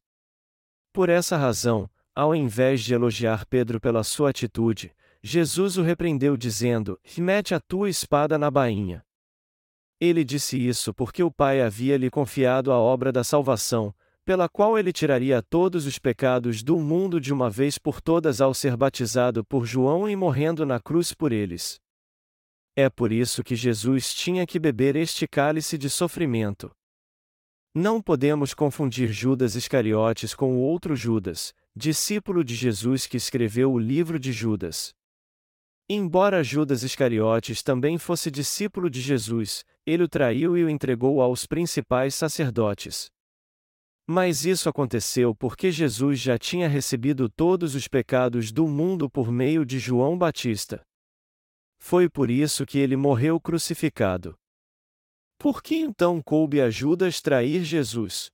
Por 0.92 1.08
essa 1.08 1.38
razão, 1.38 1.88
ao 2.20 2.36
invés 2.36 2.82
de 2.82 2.94
elogiar 2.94 3.46
Pedro 3.46 3.80
pela 3.80 4.04
sua 4.04 4.32
atitude, 4.32 4.94
Jesus 5.24 5.78
o 5.78 5.82
repreendeu 5.82 6.36
dizendo: 6.36 7.00
Mete 7.18 7.56
a 7.56 7.62
tua 7.62 7.90
espada 7.90 8.38
na 8.38 8.52
bainha. 8.52 9.02
Ele 10.02 10.26
disse 10.26 10.58
isso 10.58 10.94
porque 10.94 11.24
o 11.24 11.32
Pai 11.32 11.62
havia 11.62 11.96
lhe 11.96 12.10
confiado 12.10 12.74
a 12.74 12.78
obra 12.78 13.10
da 13.10 13.24
salvação, 13.24 13.96
pela 14.26 14.50
qual 14.50 14.78
ele 14.78 14.92
tiraria 14.92 15.42
todos 15.42 15.86
os 15.86 15.98
pecados 15.98 16.62
do 16.62 16.78
mundo 16.78 17.22
de 17.22 17.32
uma 17.32 17.50
vez 17.50 17.78
por 17.78 18.02
todas 18.02 18.42
ao 18.42 18.54
ser 18.54 18.76
batizado 18.76 19.42
por 19.46 19.66
João 19.66 20.10
e 20.10 20.14
morrendo 20.14 20.66
na 20.66 20.78
cruz 20.78 21.14
por 21.14 21.32
eles. 21.32 21.80
É 22.76 22.90
por 22.90 23.14
isso 23.14 23.42
que 23.42 23.56
Jesus 23.56 24.14
tinha 24.14 24.46
que 24.46 24.60
beber 24.60 24.98
este 24.98 25.26
cálice 25.26 25.78
de 25.78 25.90
sofrimento. 25.90 26.70
Não 27.74 28.02
podemos 28.02 28.54
confundir 28.54 29.08
Judas 29.10 29.56
Iscariotes 29.56 30.36
com 30.36 30.58
o 30.58 30.60
outro 30.60 30.98
Judas, 30.98 31.54
discípulo 31.80 32.44
de 32.44 32.56
Jesus 32.56 33.08
que 33.08 33.16
escreveu 33.16 33.72
o 33.72 33.80
livro 33.80 34.20
de 34.20 34.34
Judas. 34.34 34.94
Embora 35.88 36.44
Judas 36.44 36.84
Iscariotes 36.84 37.64
também 37.64 37.98
fosse 37.98 38.30
discípulo 38.30 38.90
de 38.90 39.00
Jesus, 39.00 39.64
ele 39.86 40.04
o 40.04 40.10
traiu 40.10 40.58
e 40.58 40.64
o 40.66 40.70
entregou 40.70 41.22
aos 41.22 41.46
principais 41.46 42.14
sacerdotes. 42.14 43.10
Mas 44.06 44.46
isso 44.46 44.68
aconteceu 44.68 45.34
porque 45.34 45.72
Jesus 45.72 46.20
já 46.20 46.38
tinha 46.38 46.68
recebido 46.68 47.30
todos 47.30 47.76
os 47.76 47.88
pecados 47.88 48.52
do 48.52 48.68
mundo 48.68 49.10
por 49.10 49.32
meio 49.32 49.66
de 49.66 49.80
João 49.80 50.18
Batista. 50.18 50.82
Foi 51.80 52.10
por 52.10 52.30
isso 52.30 52.66
que 52.66 52.78
ele 52.78 52.98
morreu 52.98 53.40
crucificado. 53.40 54.36
Por 55.38 55.64
que 55.64 55.76
então 55.78 56.22
coube 56.22 56.60
a 56.60 56.70
Judas 56.70 57.22
trair 57.22 57.64
Jesus? 57.64 58.30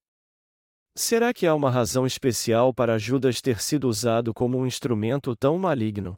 Será 0.98 1.34
que 1.34 1.46
há 1.46 1.54
uma 1.54 1.70
razão 1.70 2.06
especial 2.08 2.74
para 2.74 2.98
Judas 2.98 3.42
ter 3.42 3.60
sido 3.62 3.90
usado 3.90 4.34
como 4.34 4.58
um 4.58 4.66
instrumento 4.66 5.36
tão 5.36 5.58
maligno? 5.58 6.18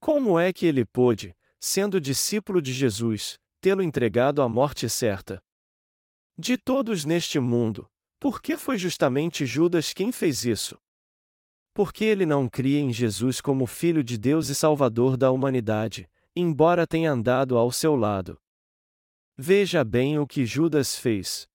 Como 0.00 0.38
é 0.38 0.52
que 0.52 0.66
ele 0.66 0.84
pôde, 0.84 1.34
sendo 1.60 2.00
discípulo 2.00 2.62
de 2.62 2.72
Jesus, 2.72 3.40
tê-lo 3.60 3.82
entregado 3.82 4.40
à 4.40 4.48
morte 4.48 4.88
certa? 4.88 5.42
De 6.38 6.56
todos 6.56 7.04
neste 7.04 7.40
mundo, 7.40 7.90
por 8.20 8.40
que 8.40 8.56
foi 8.56 8.78
justamente 8.78 9.44
Judas 9.44 9.92
quem 9.92 10.12
fez 10.12 10.44
isso? 10.44 10.78
Porque 11.74 12.04
ele 12.04 12.24
não 12.24 12.48
cria 12.48 12.78
em 12.78 12.92
Jesus 12.92 13.40
como 13.40 13.66
Filho 13.66 14.04
de 14.04 14.16
Deus 14.16 14.48
e 14.48 14.54
Salvador 14.54 15.16
da 15.16 15.32
humanidade, 15.32 16.08
embora 16.36 16.86
tenha 16.86 17.10
andado 17.10 17.58
ao 17.58 17.72
seu 17.72 17.96
lado. 17.96 18.38
Veja 19.36 19.82
bem 19.82 20.20
o 20.20 20.26
que 20.26 20.46
Judas 20.46 20.96
fez. 20.96 21.50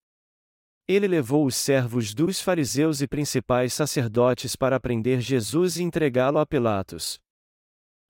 Ele 0.88 1.08
levou 1.08 1.46
os 1.46 1.56
servos 1.56 2.13
dos 2.13 2.39
fariseus 2.39 3.01
e 3.01 3.08
principais 3.08 3.74
sacerdotes 3.74 4.56
para 4.56 4.79
prender 4.79 5.20
Jesus 5.20 5.75
e 5.75 5.84
entregá-lo 5.84 6.39
a 6.39 6.46
Pilatos. 6.46 7.20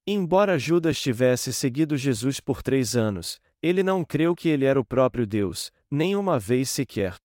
Embora 0.06 0.58
Judas 0.58 0.98
tivesse 1.00 1.52
seguido 1.52 1.96
Jesus 1.96 2.38
por 2.38 2.62
três 2.62 2.96
anos, 2.96 3.40
ele 3.60 3.82
não 3.82 4.04
creu 4.04 4.34
que 4.34 4.48
ele 4.48 4.64
era 4.64 4.80
o 4.80 4.84
próprio 4.84 5.26
Deus, 5.26 5.72
nem 5.90 6.14
uma 6.14 6.38
vez 6.38 6.70
sequer. 6.70 7.16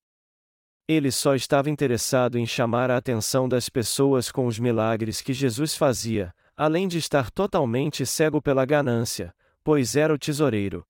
Ele 0.88 1.12
só 1.12 1.36
estava 1.36 1.70
interessado 1.70 2.38
em 2.38 2.46
chamar 2.46 2.92
a 2.92 2.98
atenção 2.98 3.48
das 3.48 3.70
pessoas 3.70 4.32
com 4.32 4.48
os 4.48 4.60
milagres 4.60 5.22
que 5.22 5.32
Jesus 5.34 5.76
fazia, 5.76 6.34
além 6.58 6.88
de 6.88 6.98
estar 6.98 7.32
totalmente 7.32 8.06
cego 8.06 8.42
pela 8.42 8.66
ganância, 8.66 9.34
pois 9.64 9.96
era 9.96 10.14
o 10.14 10.18
tesoureiro. 10.18 10.84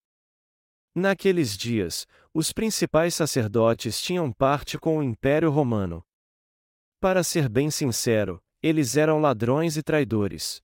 Naqueles 0.95 1.57
dias, 1.57 2.05
os 2.31 2.53
principais 2.53 3.15
sacerdotes 3.15 3.99
tinham 3.99 4.31
parte 4.31 4.77
com 4.77 4.99
o 4.99 5.03
Império 5.03 5.49
Romano. 5.49 6.05
Para 6.99 7.23
ser 7.23 7.49
bem 7.49 7.71
sincero, 7.71 8.39
eles 8.61 8.95
eram 8.95 9.19
ladrões 9.19 9.75
e 9.75 9.81
traidores. 9.81 10.61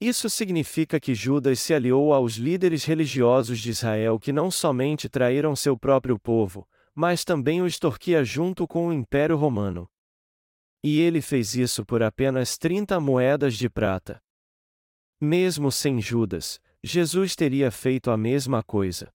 Isso 0.00 0.28
significa 0.28 0.98
que 0.98 1.14
Judas 1.14 1.60
se 1.60 1.74
aliou 1.74 2.12
aos 2.12 2.34
líderes 2.34 2.84
religiosos 2.84 3.58
de 3.60 3.70
Israel 3.70 4.18
que 4.18 4.32
não 4.32 4.50
somente 4.50 5.08
traíram 5.08 5.54
seu 5.54 5.78
próprio 5.78 6.18
povo, 6.18 6.68
mas 6.94 7.24
também 7.24 7.60
o 7.60 7.66
extorquia 7.66 8.24
junto 8.24 8.66
com 8.66 8.88
o 8.88 8.92
Império 8.92 9.36
Romano. 9.36 9.88
E 10.82 11.00
ele 11.00 11.20
fez 11.20 11.54
isso 11.54 11.84
por 11.84 12.02
apenas 12.02 12.56
30 12.56 12.98
moedas 13.00 13.54
de 13.54 13.68
prata. 13.68 14.22
Mesmo 15.20 15.70
sem 15.70 16.00
Judas, 16.00 16.60
Jesus 16.82 17.34
teria 17.34 17.70
feito 17.70 18.10
a 18.10 18.16
mesma 18.16 18.62
coisa. 18.62 19.12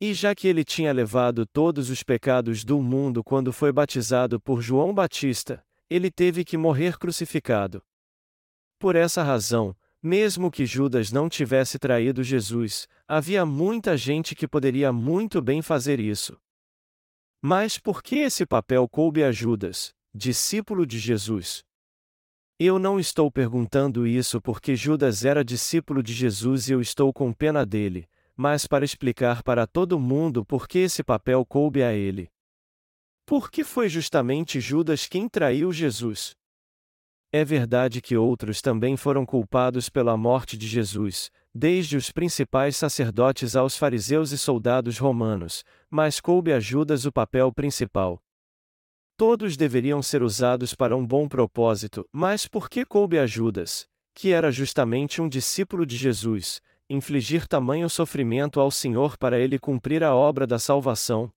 E 0.00 0.14
já 0.14 0.34
que 0.34 0.48
ele 0.48 0.64
tinha 0.64 0.92
levado 0.92 1.44
todos 1.44 1.90
os 1.90 2.02
pecados 2.02 2.64
do 2.64 2.80
mundo 2.80 3.22
quando 3.22 3.52
foi 3.52 3.70
batizado 3.70 4.40
por 4.40 4.62
João 4.62 4.94
Batista, 4.94 5.62
ele 5.90 6.10
teve 6.10 6.42
que 6.42 6.56
morrer 6.56 6.98
crucificado. 6.98 7.82
Por 8.78 8.96
essa 8.96 9.22
razão, 9.22 9.76
mesmo 10.02 10.50
que 10.50 10.64
Judas 10.64 11.12
não 11.12 11.28
tivesse 11.28 11.78
traído 11.78 12.22
Jesus, 12.22 12.88
havia 13.06 13.44
muita 13.44 13.94
gente 13.94 14.34
que 14.34 14.48
poderia 14.48 14.90
muito 14.90 15.42
bem 15.42 15.60
fazer 15.60 16.00
isso. 16.00 16.40
Mas 17.42 17.76
por 17.76 18.02
que 18.02 18.16
esse 18.16 18.46
papel 18.46 18.88
coube 18.88 19.22
a 19.22 19.30
Judas, 19.30 19.94
discípulo 20.14 20.86
de 20.86 20.98
Jesus? 20.98 21.62
Eu 22.58 22.78
não 22.78 22.98
estou 22.98 23.30
perguntando 23.30 24.06
isso 24.06 24.40
porque 24.40 24.74
Judas 24.76 25.24
era 25.26 25.44
discípulo 25.44 26.02
de 26.02 26.14
Jesus 26.14 26.68
e 26.68 26.72
eu 26.72 26.80
estou 26.80 27.12
com 27.12 27.32
pena 27.32 27.66
dele, 27.66 28.08
mas 28.40 28.66
para 28.66 28.86
explicar 28.86 29.42
para 29.42 29.66
todo 29.66 30.00
mundo 30.00 30.46
por 30.46 30.66
que 30.66 30.78
esse 30.78 31.04
papel 31.04 31.44
coube 31.44 31.82
a 31.82 31.92
ele. 31.92 32.30
Por 33.26 33.50
que 33.50 33.62
foi 33.62 33.86
justamente 33.86 34.58
Judas 34.62 35.06
quem 35.06 35.28
traiu 35.28 35.70
Jesus? 35.70 36.34
É 37.30 37.44
verdade 37.44 38.00
que 38.00 38.16
outros 38.16 38.62
também 38.62 38.96
foram 38.96 39.26
culpados 39.26 39.90
pela 39.90 40.16
morte 40.16 40.56
de 40.56 40.66
Jesus, 40.66 41.30
desde 41.54 41.98
os 41.98 42.10
principais 42.10 42.78
sacerdotes 42.78 43.54
aos 43.54 43.76
fariseus 43.76 44.32
e 44.32 44.38
soldados 44.38 44.96
romanos, 44.96 45.62
mas 45.90 46.18
coube 46.18 46.50
a 46.50 46.58
Judas 46.58 47.04
o 47.04 47.12
papel 47.12 47.52
principal. 47.52 48.22
Todos 49.18 49.54
deveriam 49.54 50.00
ser 50.00 50.22
usados 50.22 50.74
para 50.74 50.96
um 50.96 51.06
bom 51.06 51.28
propósito, 51.28 52.08
mas 52.10 52.48
por 52.48 52.70
que 52.70 52.86
coube 52.86 53.18
a 53.18 53.26
Judas, 53.26 53.86
que 54.14 54.32
era 54.32 54.50
justamente 54.50 55.20
um 55.20 55.28
discípulo 55.28 55.84
de 55.84 55.98
Jesus, 55.98 56.62
infligir 56.92 57.46
tamanho 57.46 57.88
sofrimento 57.88 58.58
ao 58.58 58.68
Senhor 58.68 59.16
para 59.16 59.38
ele 59.38 59.60
cumprir 59.60 60.02
a 60.02 60.12
obra 60.12 60.44
da 60.44 60.58
salvação? 60.58 61.32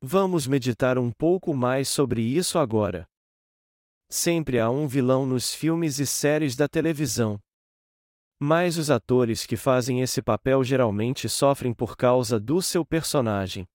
Vamos 0.00 0.46
meditar 0.46 0.96
um 0.98 1.10
pouco 1.10 1.52
mais 1.52 1.86
sobre 1.86 2.22
isso 2.22 2.58
agora. 2.58 3.06
Sempre 4.08 4.58
há 4.58 4.70
um 4.70 4.86
vilão 4.86 5.26
nos 5.26 5.52
filmes 5.54 5.98
e 5.98 6.06
séries 6.06 6.56
da 6.56 6.66
televisão. 6.66 7.38
Mas 8.40 8.78
os 8.78 8.90
atores 8.90 9.44
que 9.44 9.54
fazem 9.56 10.00
esse 10.00 10.22
papel 10.22 10.64
geralmente 10.64 11.28
sofrem 11.28 11.74
por 11.74 11.94
causa 11.94 12.40
do 12.40 12.62
seu 12.62 12.86
personagem. 12.86 13.66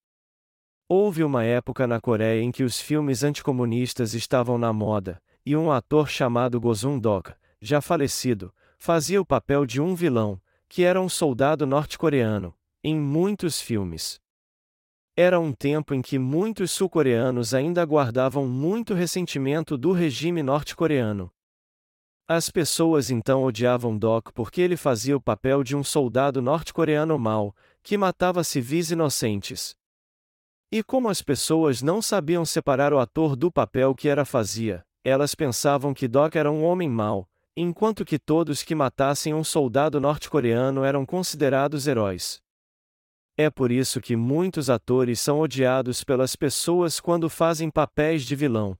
Houve 0.87 1.23
uma 1.23 1.43
época 1.43 1.85
na 1.85 2.01
Coreia 2.01 2.41
em 2.41 2.51
que 2.51 2.63
os 2.63 2.81
filmes 2.81 3.23
anticomunistas 3.23 4.15
estavam 4.15 4.57
na 4.57 4.73
moda, 4.73 5.21
e 5.45 5.55
um 5.55 5.71
ator 5.71 6.09
chamado 6.09 6.59
Gozun 6.59 6.97
Dok, 6.97 7.31
já 7.61 7.79
falecido, 7.79 8.51
fazia 8.79 9.21
o 9.21 9.25
papel 9.25 9.67
de 9.67 9.79
um 9.79 9.93
vilão, 9.93 10.41
que 10.69 10.83
era 10.83 11.01
um 11.01 11.09
soldado 11.09 11.65
norte-coreano, 11.65 12.53
em 12.83 12.95
muitos 12.95 13.59
filmes. 13.59 14.21
Era 15.17 15.39
um 15.39 15.51
tempo 15.51 15.95
em 15.95 16.01
que 16.01 16.19
muitos 16.19 16.69
sul-coreanos 16.71 17.55
ainda 17.55 17.83
guardavam 17.83 18.47
muito 18.47 18.93
ressentimento 18.93 19.75
do 19.75 19.91
regime 19.91 20.43
norte-coreano. 20.43 21.31
As 22.27 22.51
pessoas 22.51 23.09
então 23.09 23.43
odiavam 23.43 23.97
Doc 23.97 24.29
porque 24.31 24.61
ele 24.61 24.77
fazia 24.77 25.17
o 25.17 25.21
papel 25.21 25.63
de 25.63 25.75
um 25.75 25.83
soldado 25.83 26.39
norte-coreano 26.39 27.17
mau, 27.17 27.55
que 27.81 27.97
matava 27.97 28.43
civis 28.43 28.91
inocentes. 28.91 29.75
E 30.71 30.83
como 30.83 31.09
as 31.09 31.23
pessoas 31.23 31.81
não 31.81 31.99
sabiam 31.99 32.45
separar 32.45 32.93
o 32.93 32.99
ator 32.99 33.35
do 33.35 33.51
papel 33.51 33.95
que 33.95 34.07
era 34.07 34.23
fazia, 34.23 34.85
elas 35.03 35.33
pensavam 35.33 35.95
que 35.95 36.07
Doc 36.07 36.35
era 36.35 36.51
um 36.51 36.63
homem 36.63 36.87
mau, 36.87 37.27
enquanto 37.61 38.05
que 38.05 38.17
todos 38.17 38.63
que 38.63 38.73
matassem 38.73 39.33
um 39.33 39.43
soldado 39.43 39.99
norte-coreano 39.99 40.85
eram 40.85 41.05
considerados 41.05 41.87
heróis. 41.87 42.41
É 43.35 43.49
por 43.49 43.69
isso 43.69 43.99
que 43.99 44.15
muitos 44.15 44.69
atores 44.69 45.19
são 45.19 45.41
odiados 45.41 46.01
pelas 46.01 46.37
pessoas 46.37 47.01
quando 47.01 47.29
fazem 47.29 47.69
papéis 47.69 48.23
de 48.23 48.33
vilão. 48.33 48.77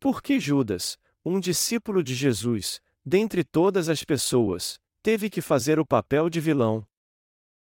Por 0.00 0.20
que 0.20 0.40
Judas, 0.40 0.98
um 1.24 1.38
discípulo 1.38 2.02
de 2.02 2.16
Jesus, 2.16 2.80
dentre 3.06 3.44
todas 3.44 3.88
as 3.88 4.02
pessoas, 4.02 4.80
teve 5.00 5.30
que 5.30 5.40
fazer 5.40 5.78
o 5.78 5.86
papel 5.86 6.28
de 6.28 6.40
vilão? 6.40 6.84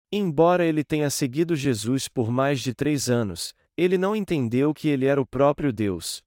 Embora 0.09 0.65
ele 0.65 0.85
tenha 0.85 1.09
seguido 1.09 1.53
Jesus 1.53 2.07
por 2.07 2.31
mais 2.31 2.61
de 2.61 2.73
três 2.73 3.09
anos, 3.09 3.53
ele 3.75 3.97
não 3.97 4.15
entendeu 4.15 4.73
que 4.73 4.87
ele 4.87 5.05
era 5.05 5.19
o 5.19 5.25
próprio 5.25 5.73
Deus. 5.73 6.23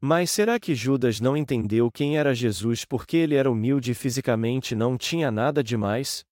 Mas 0.00 0.30
será 0.30 0.60
que 0.60 0.74
Judas 0.74 1.20
não 1.20 1.36
entendeu 1.36 1.90
quem 1.90 2.16
era 2.16 2.34
Jesus 2.34 2.84
porque 2.84 3.16
ele 3.16 3.34
era 3.34 3.50
humilde 3.50 3.90
e 3.90 3.94
fisicamente 3.94 4.74
não 4.74 4.96
tinha 4.96 5.30
nada 5.30 5.62
demais? 5.62 6.24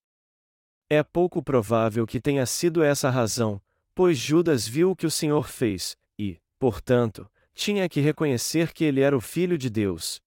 É 0.88 1.02
pouco 1.02 1.42
provável 1.42 2.06
que 2.06 2.20
tenha 2.20 2.46
sido 2.46 2.82
essa 2.82 3.08
a 3.08 3.10
razão, 3.10 3.60
pois 3.92 4.16
Judas 4.16 4.68
viu 4.68 4.92
o 4.92 4.96
que 4.96 5.06
o 5.06 5.10
Senhor 5.10 5.48
fez, 5.48 5.96
e, 6.16 6.38
portanto, 6.60 7.28
tinha 7.54 7.88
que 7.88 8.00
reconhecer 8.00 8.72
que 8.72 8.84
ele 8.84 9.00
era 9.00 9.16
o 9.16 9.20
Filho 9.20 9.58
de 9.58 9.68
Deus. 9.68 10.20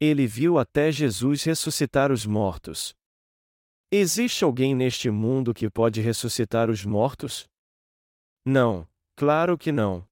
Ele 0.00 0.26
viu 0.26 0.58
até 0.58 0.90
Jesus 0.90 1.44
ressuscitar 1.44 2.10
os 2.10 2.26
mortos. 2.26 2.96
Existe 3.92 4.42
alguém 4.42 4.74
neste 4.74 5.08
mundo 5.10 5.54
que 5.54 5.70
pode 5.70 6.00
ressuscitar 6.00 6.68
os 6.68 6.84
mortos? 6.84 7.48
Não, 8.44 8.88
claro 9.14 9.58
que 9.58 9.70
não. 9.70 10.08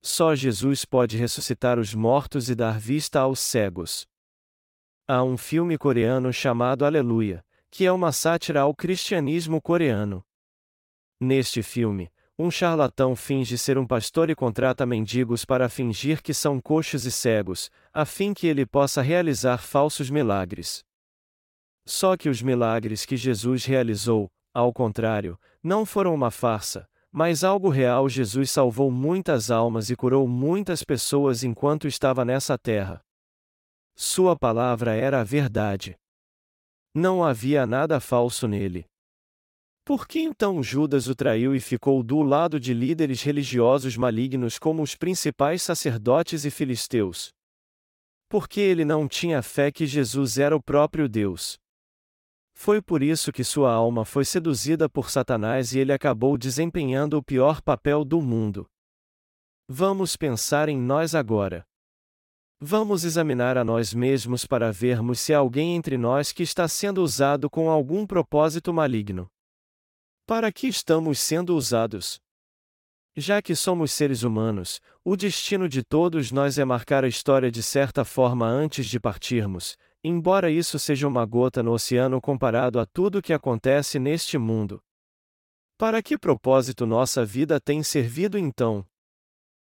Só 0.00 0.34
Jesus 0.34 0.84
pode 0.84 1.16
ressuscitar 1.16 1.78
os 1.78 1.94
mortos 1.94 2.48
e 2.48 2.54
dar 2.54 2.78
vista 2.78 3.20
aos 3.20 3.40
cegos. 3.40 4.06
Há 5.06 5.22
um 5.22 5.36
filme 5.36 5.76
coreano 5.76 6.32
chamado 6.32 6.84
Aleluia, 6.84 7.44
que 7.70 7.84
é 7.84 7.92
uma 7.92 8.12
sátira 8.12 8.60
ao 8.60 8.74
cristianismo 8.74 9.60
coreano. 9.60 10.24
Neste 11.20 11.62
filme, 11.62 12.10
um 12.38 12.50
charlatão 12.50 13.16
finge 13.16 13.58
ser 13.58 13.76
um 13.76 13.86
pastor 13.86 14.30
e 14.30 14.34
contrata 14.34 14.86
mendigos 14.86 15.44
para 15.44 15.68
fingir 15.68 16.22
que 16.22 16.32
são 16.32 16.60
coxos 16.60 17.04
e 17.04 17.10
cegos, 17.10 17.68
a 17.92 18.04
fim 18.04 18.32
que 18.32 18.46
ele 18.46 18.64
possa 18.64 19.02
realizar 19.02 19.58
falsos 19.58 20.08
milagres. 20.08 20.84
Só 21.84 22.16
que 22.16 22.28
os 22.28 22.40
milagres 22.40 23.04
que 23.04 23.16
Jesus 23.16 23.64
realizou, 23.64 24.30
ao 24.54 24.72
contrário, 24.72 25.36
não 25.60 25.84
foram 25.84 26.14
uma 26.14 26.30
farsa, 26.30 26.88
mas 27.10 27.42
algo 27.42 27.68
real 27.68 28.08
Jesus 28.08 28.50
salvou 28.50 28.90
muitas 28.90 29.50
almas 29.50 29.90
e 29.90 29.96
curou 29.96 30.28
muitas 30.28 30.84
pessoas 30.84 31.42
enquanto 31.42 31.88
estava 31.88 32.24
nessa 32.24 32.58
terra. 32.58 33.00
Sua 33.96 34.36
palavra 34.36 34.94
era 34.94 35.20
a 35.20 35.24
verdade. 35.24 35.96
Não 36.94 37.24
havia 37.24 37.66
nada 37.66 37.98
falso 37.98 38.46
nele. 38.46 38.86
Por 39.84 40.06
que 40.06 40.20
então 40.20 40.62
Judas 40.62 41.06
o 41.08 41.14
traiu 41.14 41.54
e 41.54 41.60
ficou 41.60 42.02
do 42.02 42.22
lado 42.22 42.60
de 42.60 42.74
líderes 42.74 43.22
religiosos 43.22 43.96
malignos 43.96 44.58
como 44.58 44.82
os 44.82 44.94
principais 44.94 45.62
sacerdotes 45.62 46.44
e 46.44 46.50
filisteus? 46.50 47.30
Porque 48.28 48.60
ele 48.60 48.84
não 48.84 49.08
tinha 49.08 49.40
fé 49.42 49.72
que 49.72 49.86
Jesus 49.86 50.36
era 50.36 50.54
o 50.54 50.62
próprio 50.62 51.08
Deus. 51.08 51.58
Foi 52.60 52.82
por 52.82 53.04
isso 53.04 53.30
que 53.30 53.44
sua 53.44 53.72
alma 53.72 54.04
foi 54.04 54.24
seduzida 54.24 54.88
por 54.88 55.10
Satanás 55.10 55.72
e 55.72 55.78
ele 55.78 55.92
acabou 55.92 56.36
desempenhando 56.36 57.16
o 57.16 57.22
pior 57.22 57.62
papel 57.62 58.04
do 58.04 58.20
mundo. 58.20 58.68
Vamos 59.68 60.16
pensar 60.16 60.68
em 60.68 60.76
nós 60.76 61.14
agora. 61.14 61.64
Vamos 62.60 63.04
examinar 63.04 63.56
a 63.56 63.62
nós 63.62 63.94
mesmos 63.94 64.44
para 64.44 64.72
vermos 64.72 65.20
se 65.20 65.32
há 65.32 65.38
alguém 65.38 65.76
entre 65.76 65.96
nós 65.96 66.32
que 66.32 66.42
está 66.42 66.66
sendo 66.66 67.00
usado 67.00 67.48
com 67.48 67.70
algum 67.70 68.04
propósito 68.04 68.74
maligno. 68.74 69.30
Para 70.26 70.50
que 70.50 70.66
estamos 70.66 71.20
sendo 71.20 71.54
usados? 71.54 72.18
Já 73.16 73.40
que 73.40 73.54
somos 73.54 73.92
seres 73.92 74.24
humanos, 74.24 74.80
o 75.04 75.16
destino 75.16 75.68
de 75.68 75.84
todos 75.84 76.32
nós 76.32 76.58
é 76.58 76.64
marcar 76.64 77.04
a 77.04 77.08
história 77.08 77.52
de 77.52 77.62
certa 77.62 78.04
forma 78.04 78.48
antes 78.48 78.86
de 78.86 78.98
partirmos, 78.98 79.76
embora 80.02 80.50
isso 80.50 80.78
seja 80.78 81.06
uma 81.06 81.24
gota 81.24 81.62
no 81.62 81.72
oceano 81.72 82.20
comparado 82.20 82.78
a 82.78 82.86
tudo 82.86 83.18
o 83.18 83.22
que 83.22 83.32
acontece 83.32 83.98
neste 83.98 84.38
mundo. 84.38 84.80
Para 85.76 86.02
que 86.02 86.18
propósito 86.18 86.86
nossa 86.86 87.24
vida 87.24 87.60
tem 87.60 87.82
servido 87.82 88.38
então? 88.38 88.84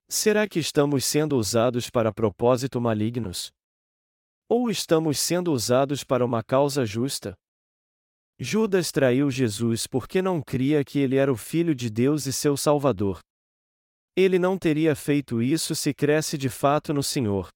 Será 0.08 0.48
que 0.48 0.58
estamos 0.58 1.04
sendo 1.04 1.36
usados 1.36 1.88
para 1.88 2.12
propósito 2.12 2.80
malignos? 2.80 3.50
Ou 4.48 4.68
estamos 4.68 5.18
sendo 5.18 5.52
usados 5.52 6.04
para 6.04 6.24
uma 6.24 6.42
causa 6.42 6.84
justa? 6.84 7.34
Judas 8.38 8.90
traiu 8.90 9.30
Jesus 9.30 9.86
porque 9.86 10.20
não 10.20 10.42
cria 10.42 10.84
que 10.84 10.98
ele 10.98 11.16
era 11.16 11.32
o 11.32 11.36
Filho 11.36 11.74
de 11.74 11.88
Deus 11.88 12.26
e 12.26 12.32
seu 12.32 12.56
Salvador. 12.56 13.20
Ele 14.16 14.38
não 14.38 14.58
teria 14.58 14.94
feito 14.94 15.40
isso 15.40 15.74
se 15.74 15.94
cresce 15.94 16.36
de 16.36 16.48
fato 16.48 16.92
no 16.92 17.02
Senhor. 17.02 17.48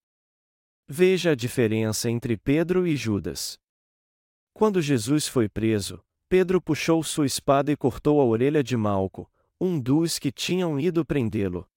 Veja 0.89 1.33
a 1.33 1.35
diferença 1.35 2.09
entre 2.09 2.37
Pedro 2.37 2.87
e 2.87 2.95
Judas. 2.95 3.59
Quando 4.55 4.81
Jesus 4.81 5.27
foi 5.27 5.49
preso, 5.49 6.01
Pedro 6.29 6.63
puxou 6.63 7.03
sua 7.03 7.27
espada 7.27 7.73
e 7.73 7.77
cortou 7.77 8.21
a 8.21 8.25
orelha 8.25 8.63
de 8.63 8.77
Malco, 8.77 9.29
um 9.61 9.81
dos 9.81 10.17
que 10.17 10.31
tinham 10.31 10.79
ido 10.79 11.05
prendê-lo. 11.05 11.69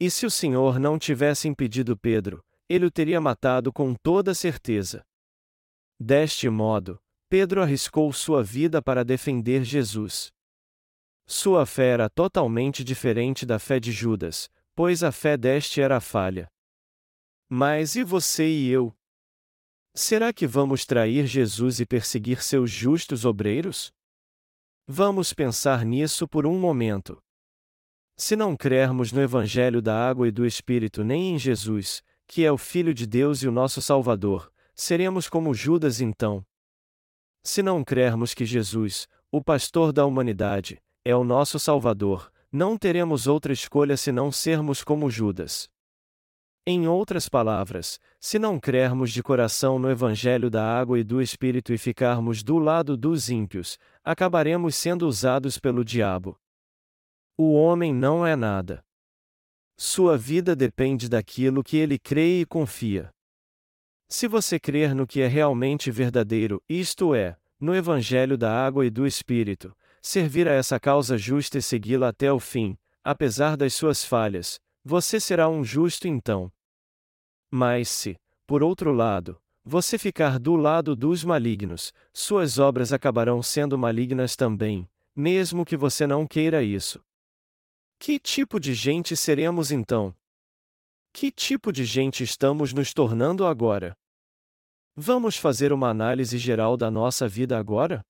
E 0.00 0.10
se 0.10 0.24
o 0.24 0.30
Senhor 0.30 0.78
não 0.78 0.98
tivesse 0.98 1.48
impedido 1.48 1.98
Pedro, 1.98 2.42
ele 2.66 2.86
o 2.86 2.90
teria 2.90 3.20
matado 3.20 3.70
com 3.70 3.94
toda 3.94 4.32
certeza. 4.32 5.04
Deste 6.00 6.48
modo, 6.48 6.98
Pedro 7.28 7.60
arriscou 7.60 8.10
sua 8.10 8.42
vida 8.42 8.80
para 8.80 9.04
defender 9.04 9.64
Jesus. 9.64 10.32
Sua 11.26 11.66
fé 11.66 11.88
era 11.88 12.08
totalmente 12.08 12.82
diferente 12.82 13.44
da 13.44 13.58
fé 13.58 13.78
de 13.78 13.92
Judas, 13.92 14.48
pois 14.74 15.02
a 15.02 15.12
fé 15.12 15.36
deste 15.36 15.82
era 15.82 16.00
falha. 16.00 16.50
Mas 17.48 17.94
e 17.94 18.02
você 18.02 18.48
e 18.48 18.68
eu? 18.68 18.94
Será 19.94 20.32
que 20.32 20.46
vamos 20.46 20.84
trair 20.84 21.26
Jesus 21.26 21.78
e 21.78 21.86
perseguir 21.86 22.42
seus 22.42 22.70
justos 22.70 23.24
obreiros? 23.24 23.92
Vamos 24.86 25.32
pensar 25.32 25.84
nisso 25.84 26.26
por 26.26 26.46
um 26.46 26.58
momento. 26.58 27.22
Se 28.16 28.34
não 28.34 28.56
crermos 28.56 29.12
no 29.12 29.20
Evangelho 29.20 29.82
da 29.82 30.08
Água 30.08 30.28
e 30.28 30.30
do 30.30 30.46
Espírito 30.46 31.04
nem 31.04 31.34
em 31.34 31.38
Jesus, 31.38 32.02
que 32.26 32.44
é 32.44 32.50
o 32.50 32.58
Filho 32.58 32.94
de 32.94 33.06
Deus 33.06 33.42
e 33.42 33.48
o 33.48 33.52
nosso 33.52 33.82
Salvador, 33.82 34.52
seremos 34.74 35.28
como 35.28 35.54
Judas 35.54 36.00
então. 36.00 36.44
Se 37.44 37.62
não 37.62 37.84
crermos 37.84 38.34
que 38.34 38.44
Jesus, 38.44 39.06
o 39.30 39.42
pastor 39.42 39.92
da 39.92 40.06
humanidade, 40.06 40.82
é 41.04 41.14
o 41.14 41.24
nosso 41.24 41.58
Salvador, 41.58 42.32
não 42.50 42.78
teremos 42.78 43.26
outra 43.26 43.52
escolha 43.52 43.96
senão 43.96 44.32
sermos 44.32 44.82
como 44.82 45.10
Judas. 45.10 45.68
Em 46.66 46.88
outras 46.88 47.28
palavras, 47.28 48.00
se 48.18 48.38
não 48.38 48.58
crermos 48.58 49.12
de 49.12 49.22
coração 49.22 49.78
no 49.78 49.90
Evangelho 49.90 50.48
da 50.48 50.64
água 50.64 50.98
e 50.98 51.04
do 51.04 51.20
Espírito 51.20 51.74
e 51.74 51.78
ficarmos 51.78 52.42
do 52.42 52.58
lado 52.58 52.96
dos 52.96 53.28
ímpios, 53.28 53.78
acabaremos 54.02 54.74
sendo 54.74 55.06
usados 55.06 55.58
pelo 55.58 55.84
diabo. 55.84 56.40
O 57.36 57.52
homem 57.52 57.92
não 57.92 58.26
é 58.26 58.34
nada. 58.34 58.82
Sua 59.76 60.16
vida 60.16 60.56
depende 60.56 61.06
daquilo 61.06 61.62
que 61.62 61.76
ele 61.76 61.98
crê 61.98 62.40
e 62.40 62.46
confia. 62.46 63.10
Se 64.08 64.26
você 64.26 64.58
crer 64.58 64.94
no 64.94 65.06
que 65.06 65.20
é 65.20 65.26
realmente 65.26 65.90
verdadeiro, 65.90 66.62
isto 66.66 67.14
é, 67.14 67.36
no 67.60 67.74
Evangelho 67.74 68.38
da 68.38 68.50
água 68.50 68.86
e 68.86 68.90
do 68.90 69.06
Espírito, 69.06 69.76
servir 70.00 70.48
a 70.48 70.52
essa 70.52 70.80
causa 70.80 71.18
justa 71.18 71.58
e 71.58 71.62
segui-la 71.62 72.08
até 72.08 72.32
o 72.32 72.40
fim, 72.40 72.74
apesar 73.02 73.54
das 73.54 73.74
suas 73.74 74.02
falhas, 74.02 74.58
você 74.82 75.18
será 75.18 75.48
um 75.48 75.64
justo 75.64 76.06
então. 76.06 76.52
Mas 77.56 77.88
se, 77.88 78.16
por 78.48 78.64
outro 78.64 78.90
lado, 78.92 79.40
você 79.64 79.96
ficar 79.96 80.40
do 80.40 80.56
lado 80.56 80.96
dos 80.96 81.22
malignos, 81.22 81.92
suas 82.12 82.58
obras 82.58 82.92
acabarão 82.92 83.40
sendo 83.44 83.78
malignas 83.78 84.34
também, 84.34 84.90
mesmo 85.14 85.64
que 85.64 85.76
você 85.76 86.04
não 86.04 86.26
queira 86.26 86.64
isso. 86.64 87.00
Que 87.96 88.18
tipo 88.18 88.58
de 88.58 88.74
gente 88.74 89.16
seremos 89.16 89.70
então? 89.70 90.12
Que 91.12 91.30
tipo 91.30 91.72
de 91.72 91.84
gente 91.84 92.24
estamos 92.24 92.72
nos 92.72 92.92
tornando 92.92 93.46
agora? 93.46 93.96
Vamos 94.96 95.36
fazer 95.36 95.72
uma 95.72 95.88
análise 95.88 96.36
geral 96.38 96.76
da 96.76 96.90
nossa 96.90 97.28
vida 97.28 97.56
agora? 97.56 98.02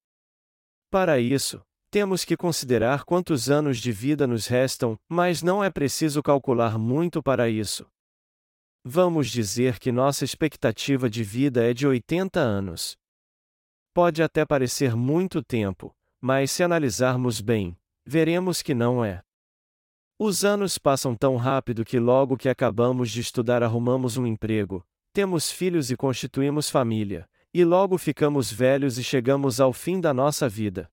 Para 0.91 1.21
isso, 1.21 1.61
temos 1.91 2.25
que 2.25 2.35
considerar 2.35 3.05
quantos 3.05 3.51
anos 3.51 3.77
de 3.77 3.93
vida 3.93 4.27
nos 4.27 4.47
restam, 4.47 4.97
mas 5.07 5.43
não 5.43 5.63
é 5.63 5.69
preciso 5.69 6.23
calcular 6.23 6.79
muito 6.79 7.23
para 7.23 7.51
isso. 7.51 7.87
Vamos 8.87 9.31
dizer 9.31 9.79
que 9.79 9.91
nossa 9.91 10.27
expectativa 10.27 11.09
de 11.09 11.25
vida 11.25 11.65
é 11.65 11.73
de 11.73 11.87
80 11.87 12.39
anos. 12.39 12.99
Pode 13.95 14.23
até 14.23 14.45
parecer 14.45 14.95
muito 14.95 15.43
tempo, 15.43 15.97
mas 16.21 16.51
se 16.51 16.63
analisarmos 16.63 17.41
bem, 17.41 17.75
veremos 18.05 18.61
que 18.61 18.75
não 18.75 19.03
é. 19.03 19.23
Os 20.19 20.45
anos 20.45 20.77
passam 20.77 21.17
tão 21.17 21.37
rápido 21.37 21.83
que 21.83 21.99
logo 21.99 22.37
que 22.37 22.47
acabamos 22.47 23.11
de 23.11 23.23
estudar 23.23 23.63
arrumamos 23.63 24.19
um 24.19 24.27
emprego, 24.27 24.87
temos 25.15 25.51
filhos 25.51 25.91
e 25.91 25.97
constituímos 25.97 26.69
família, 26.69 27.27
e 27.55 27.65
logo 27.65 27.97
ficamos 27.97 28.53
velhos 28.53 28.99
e 28.99 29.03
chegamos 29.03 29.61
ao 29.61 29.73
fim 29.73 29.99
da 29.99 30.13
nossa 30.13 30.47
vida. 30.47 30.91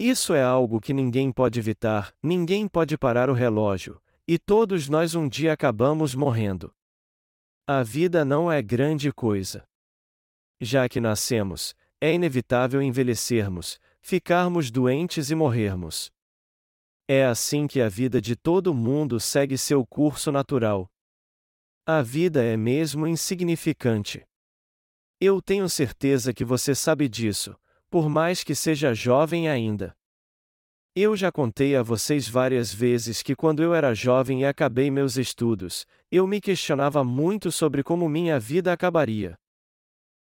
Isso 0.00 0.34
é 0.34 0.42
algo 0.42 0.80
que 0.80 0.92
ninguém 0.92 1.30
pode 1.30 1.60
evitar, 1.60 2.12
ninguém 2.20 2.66
pode 2.66 2.98
parar 2.98 3.30
o 3.30 3.34
relógio, 3.34 4.02
e 4.26 4.36
todos 4.36 4.88
nós 4.88 5.14
um 5.14 5.28
dia 5.28 5.52
acabamos 5.52 6.12
morrendo. 6.12 6.74
A 7.70 7.82
vida 7.82 8.24
não 8.24 8.50
é 8.50 8.62
grande 8.62 9.12
coisa. 9.12 9.62
Já 10.58 10.88
que 10.88 11.02
nascemos, 11.02 11.74
é 12.00 12.14
inevitável 12.14 12.80
envelhecermos, 12.80 13.78
ficarmos 14.00 14.70
doentes 14.70 15.30
e 15.30 15.34
morrermos. 15.34 16.10
É 17.06 17.26
assim 17.26 17.66
que 17.66 17.82
a 17.82 17.88
vida 17.90 18.22
de 18.22 18.34
todo 18.34 18.72
mundo 18.72 19.20
segue 19.20 19.58
seu 19.58 19.86
curso 19.86 20.32
natural. 20.32 20.90
A 21.84 22.00
vida 22.00 22.42
é 22.42 22.56
mesmo 22.56 23.06
insignificante. 23.06 24.26
Eu 25.20 25.42
tenho 25.42 25.68
certeza 25.68 26.32
que 26.32 26.46
você 26.46 26.74
sabe 26.74 27.06
disso, 27.06 27.54
por 27.90 28.08
mais 28.08 28.42
que 28.42 28.54
seja 28.54 28.94
jovem 28.94 29.46
ainda. 29.46 29.94
Eu 31.00 31.16
já 31.16 31.30
contei 31.30 31.76
a 31.76 31.82
vocês 31.84 32.28
várias 32.28 32.74
vezes 32.74 33.22
que 33.22 33.36
quando 33.36 33.62
eu 33.62 33.72
era 33.72 33.94
jovem 33.94 34.40
e 34.40 34.44
acabei 34.44 34.90
meus 34.90 35.16
estudos, 35.16 35.86
eu 36.10 36.26
me 36.26 36.40
questionava 36.40 37.04
muito 37.04 37.52
sobre 37.52 37.84
como 37.84 38.08
minha 38.08 38.40
vida 38.40 38.72
acabaria. 38.72 39.38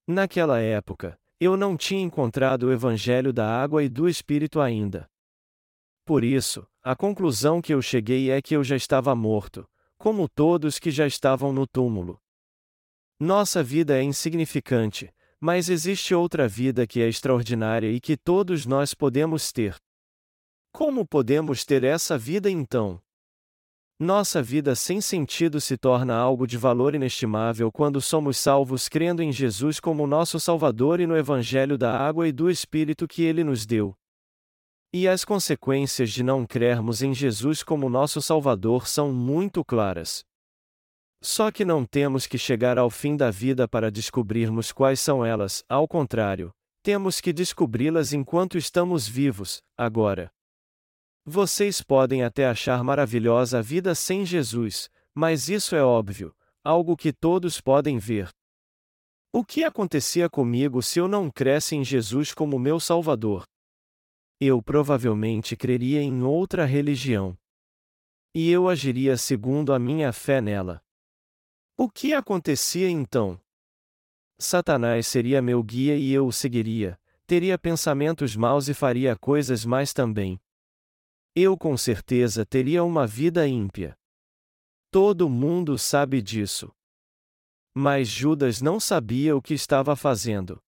Naquela 0.09 0.61
época, 0.61 1.15
eu 1.39 1.59
não 1.59 1.77
tinha 1.77 2.01
encontrado 2.01 2.63
o 2.63 2.73
Evangelho 2.73 3.35
da 3.35 3.47
água 3.47 3.85
e 3.85 3.89
do 3.91 4.09
Espírito 4.09 4.63
ainda. 4.63 5.07
Por 6.07 6.25
isso, 6.25 6.67
a 6.83 6.97
conclusão 6.97 7.61
que 7.61 7.75
eu 7.75 7.83
cheguei 7.83 8.31
é 8.31 8.41
que 8.41 8.57
eu 8.57 8.65
já 8.65 8.75
estava 8.75 9.15
morto, 9.15 9.69
como 9.99 10.27
todos 10.27 10.79
que 10.79 10.91
já 10.91 11.07
estavam 11.07 11.53
no 11.53 11.67
túmulo. 11.67 12.19
Nossa 13.21 13.63
vida 13.63 13.99
é 13.99 14.03
insignificante, 14.03 15.13
mas 15.39 15.69
existe 15.69 16.15
outra 16.15 16.49
vida 16.49 16.87
que 16.87 17.03
é 17.03 17.09
extraordinária 17.09 17.93
e 17.93 18.01
que 18.01 18.17
todos 18.17 18.65
nós 18.65 18.95
podemos 18.95 19.53
ter. 19.53 19.77
Como 20.73 21.07
podemos 21.07 21.67
ter 21.67 21.85
essa 21.85 22.17
vida 22.17 22.51
então? 22.51 22.99
Nossa 24.01 24.43
vida 24.43 24.75
sem 24.75 25.03
sentido 25.03 25.61
se 25.61 25.77
torna 25.77 26.17
algo 26.17 26.47
de 26.47 26.57
valor 26.57 26.95
inestimável 26.95 27.71
quando 27.71 28.01
somos 28.01 28.39
salvos 28.39 28.89
crendo 28.89 29.23
em 29.23 29.31
Jesus 29.31 29.79
como 29.79 30.07
nosso 30.07 30.41
Salvador 30.41 30.99
e 30.99 31.07
no 31.07 31.17
Evangelho 31.17 31.77
da 31.77 31.97
água 31.97 32.27
e 32.27 32.33
do 32.33 32.51
Espírito 32.51 33.07
que 33.07 33.23
Ele 33.23 33.45
nos 33.45 33.67
deu. 33.67 33.95
E 34.95 35.07
as 35.07 35.27
consequências 35.27 36.11
de 36.11 36.23
não 36.23 36.47
crermos 36.47 37.03
em 37.03 37.13
Jesus 37.13 37.63
como 37.63 37.91
nosso 37.91 38.21
Salvador 38.23 38.89
são 38.89 39.13
muito 39.13 39.63
claras. 39.63 40.25
Só 41.23 41.53
que 41.53 41.65
não 41.65 41.85
temos 41.85 42.27
que 42.27 42.39
chegar 42.39 42.79
ao 42.79 42.91
fim 42.91 43.15
da 43.15 43.31
vida 43.31 43.69
para 43.69 43.91
descobrirmos 43.91 44.73
quais 44.73 45.01
são 45.01 45.25
elas, 45.25 45.63
ao 45.69 45.87
contrário, 45.87 46.51
temos 46.83 47.21
que 47.21 47.33
descobri-las 47.33 48.13
enquanto 48.13 48.59
estamos 48.59 49.07
vivos, 49.07 49.63
agora. 49.79 50.33
Vocês 51.25 51.81
podem 51.81 52.25
até 52.25 52.47
achar 52.47 52.83
maravilhosa 52.83 53.61
a 53.61 53.63
vida 53.63 53.95
sem 53.95 54.27
Jesus, 54.27 54.91
mas 55.15 55.49
isso 55.49 55.77
é 55.77 55.83
óbvio, 55.83 56.35
algo 56.65 56.97
que 56.97 57.13
todos 57.13 57.61
podem 57.61 57.97
ver. 57.97 58.29
O 59.33 59.45
que 59.45 59.63
acontecia 59.63 60.29
comigo 60.29 60.83
se 60.83 60.99
eu 60.99 61.07
não 61.07 61.31
cresce 61.31 61.77
em 61.77 61.85
Jesus 61.85 62.35
como 62.35 62.59
meu 62.59 62.81
Salvador? 62.81 63.47
Eu 64.41 64.61
provavelmente 64.61 65.57
creria 65.57 66.03
em 66.03 66.23
outra 66.23 66.65
religião. 66.65 67.39
E 68.35 68.51
eu 68.51 68.69
agiria 68.69 69.17
segundo 69.17 69.73
a 69.73 69.79
minha 69.79 70.13
fé 70.13 70.41
nela. 70.41 70.83
O 71.77 71.89
que 71.89 72.13
acontecia 72.13 72.91
então? 72.91 73.41
Satanás 74.39 75.07
seria 75.07 75.41
meu 75.41 75.63
guia 75.63 75.97
e 75.97 76.13
eu 76.13 76.27
o 76.27 76.33
seguiria, 76.33 76.99
teria 77.27 77.57
pensamentos 77.57 78.35
maus 78.35 78.69
e 78.69 78.75
faria 78.75 79.17
coisas 79.17 79.65
mais 79.65 79.93
também. 79.93 80.41
Eu 81.35 81.57
com 81.57 81.77
certeza 81.79 82.45
teria 82.45 82.85
uma 82.85 83.07
vida 83.07 83.49
ímpia. 83.49 83.97
Todo 84.91 85.31
mundo 85.31 85.79
sabe 85.79 86.21
disso. 86.21 86.71
Mas 87.75 88.07
Judas 88.07 88.61
não 88.61 88.79
sabia 88.79 89.35
o 89.35 89.41
que 89.41 89.55
estava 89.55 89.97
fazendo. 89.97 90.61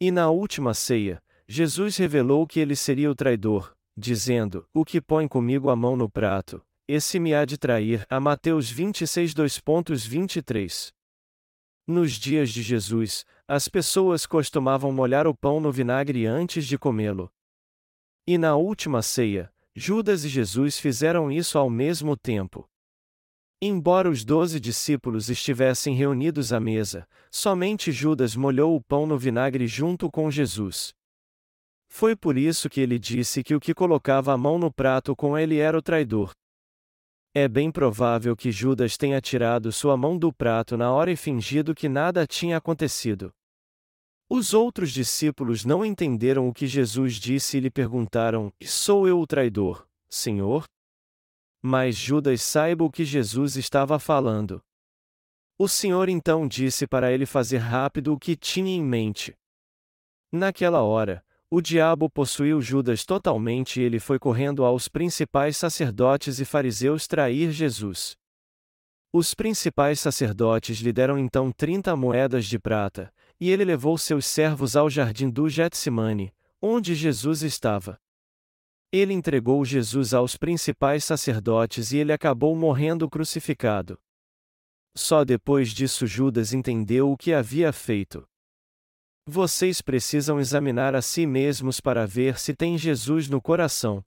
E 0.00 0.10
na 0.10 0.30
última 0.30 0.72
ceia, 0.72 1.22
Jesus 1.46 1.98
revelou 1.98 2.46
que 2.46 2.58
ele 2.58 2.74
seria 2.74 3.10
o 3.10 3.14
traidor, 3.14 3.76
dizendo: 3.94 4.66
O 4.72 4.82
que 4.82 4.98
põe 4.98 5.28
comigo 5.28 5.68
a 5.68 5.76
mão 5.76 5.94
no 5.94 6.08
prato, 6.08 6.64
esse 6.88 7.20
me 7.20 7.34
há 7.34 7.44
de 7.44 7.58
trair. 7.58 8.06
A 8.08 8.18
Mateus 8.18 8.70
26, 8.70 9.34
2.23. 9.34 10.90
Nos 11.86 12.12
dias 12.12 12.50
de 12.50 12.62
Jesus, 12.62 13.26
as 13.46 13.68
pessoas 13.68 14.24
costumavam 14.24 14.90
molhar 14.90 15.26
o 15.26 15.34
pão 15.34 15.60
no 15.60 15.70
vinagre 15.70 16.24
antes 16.24 16.66
de 16.66 16.78
comê-lo. 16.78 17.30
E 18.26 18.38
na 18.38 18.56
última 18.56 19.02
ceia, 19.02 19.52
Judas 19.78 20.24
e 20.24 20.28
Jesus 20.30 20.78
fizeram 20.78 21.30
isso 21.30 21.58
ao 21.58 21.68
mesmo 21.68 22.16
tempo. 22.16 22.66
Embora 23.60 24.08
os 24.08 24.24
doze 24.24 24.58
discípulos 24.58 25.28
estivessem 25.28 25.94
reunidos 25.94 26.50
à 26.50 26.58
mesa, 26.58 27.06
somente 27.30 27.92
Judas 27.92 28.34
molhou 28.34 28.74
o 28.74 28.80
pão 28.82 29.06
no 29.06 29.18
vinagre 29.18 29.66
junto 29.66 30.10
com 30.10 30.30
Jesus. 30.30 30.94
Foi 31.90 32.16
por 32.16 32.38
isso 32.38 32.70
que 32.70 32.80
ele 32.80 32.98
disse 32.98 33.44
que 33.44 33.54
o 33.54 33.60
que 33.60 33.74
colocava 33.74 34.32
a 34.32 34.38
mão 34.38 34.58
no 34.58 34.72
prato 34.72 35.14
com 35.14 35.36
ele 35.36 35.58
era 35.58 35.76
o 35.76 35.82
traidor. 35.82 36.30
É 37.34 37.46
bem 37.46 37.70
provável 37.70 38.34
que 38.34 38.50
Judas 38.50 38.96
tenha 38.96 39.20
tirado 39.20 39.70
sua 39.70 39.94
mão 39.94 40.16
do 40.16 40.32
prato 40.32 40.74
na 40.78 40.90
hora 40.90 41.12
e 41.12 41.16
fingido 41.16 41.74
que 41.74 41.86
nada 41.86 42.26
tinha 42.26 42.56
acontecido. 42.56 43.30
Os 44.28 44.52
outros 44.52 44.90
discípulos 44.90 45.64
não 45.64 45.84
entenderam 45.84 46.48
o 46.48 46.52
que 46.52 46.66
Jesus 46.66 47.14
disse 47.14 47.58
e 47.58 47.60
lhe 47.60 47.70
perguntaram: 47.70 48.52
Sou 48.64 49.06
eu 49.06 49.20
o 49.20 49.26
traidor, 49.26 49.86
Senhor? 50.08 50.64
Mas 51.62 51.96
Judas 51.96 52.42
saiba 52.42 52.84
o 52.84 52.90
que 52.90 53.04
Jesus 53.04 53.56
estava 53.56 53.98
falando. 53.98 54.60
O 55.58 55.68
Senhor 55.68 56.08
então 56.08 56.46
disse 56.46 56.86
para 56.86 57.12
ele 57.12 57.24
fazer 57.24 57.58
rápido 57.58 58.12
o 58.12 58.18
que 58.18 58.36
tinha 58.36 58.70
em 58.70 58.82
mente. 58.82 59.34
Naquela 60.30 60.82
hora, 60.82 61.24
o 61.48 61.60
diabo 61.60 62.10
possuiu 62.10 62.60
Judas 62.60 63.04
totalmente 63.04 63.80
e 63.80 63.84
ele 63.84 64.00
foi 64.00 64.18
correndo 64.18 64.64
aos 64.64 64.88
principais 64.88 65.56
sacerdotes 65.56 66.40
e 66.40 66.44
fariseus 66.44 67.06
trair 67.06 67.52
Jesus. 67.52 68.16
Os 69.12 69.32
principais 69.32 70.00
sacerdotes 70.00 70.78
lhe 70.78 70.92
deram 70.92 71.16
então 71.16 71.52
trinta 71.52 71.94
moedas 71.94 72.44
de 72.44 72.58
prata, 72.58 73.14
e 73.40 73.50
ele 73.50 73.64
levou 73.64 73.98
seus 73.98 74.26
servos 74.26 74.76
ao 74.76 74.88
jardim 74.88 75.28
do 75.28 75.48
Getsemane, 75.48 76.32
onde 76.60 76.94
Jesus 76.94 77.42
estava. 77.42 77.98
Ele 78.92 79.12
entregou 79.12 79.64
Jesus 79.64 80.14
aos 80.14 80.36
principais 80.36 81.04
sacerdotes 81.04 81.92
e 81.92 81.98
ele 81.98 82.12
acabou 82.12 82.56
morrendo 82.56 83.08
crucificado. 83.10 83.98
Só 84.96 85.24
depois 85.24 85.70
disso 85.70 86.06
Judas 86.06 86.54
entendeu 86.54 87.10
o 87.10 87.16
que 87.16 87.34
havia 87.34 87.72
feito. 87.72 88.26
Vocês 89.26 89.82
precisam 89.82 90.38
examinar 90.38 90.94
a 90.94 91.02
si 91.02 91.26
mesmos 91.26 91.80
para 91.80 92.06
ver 92.06 92.38
se 92.38 92.54
tem 92.54 92.78
Jesus 92.78 93.28
no 93.28 93.42
coração. 93.42 94.02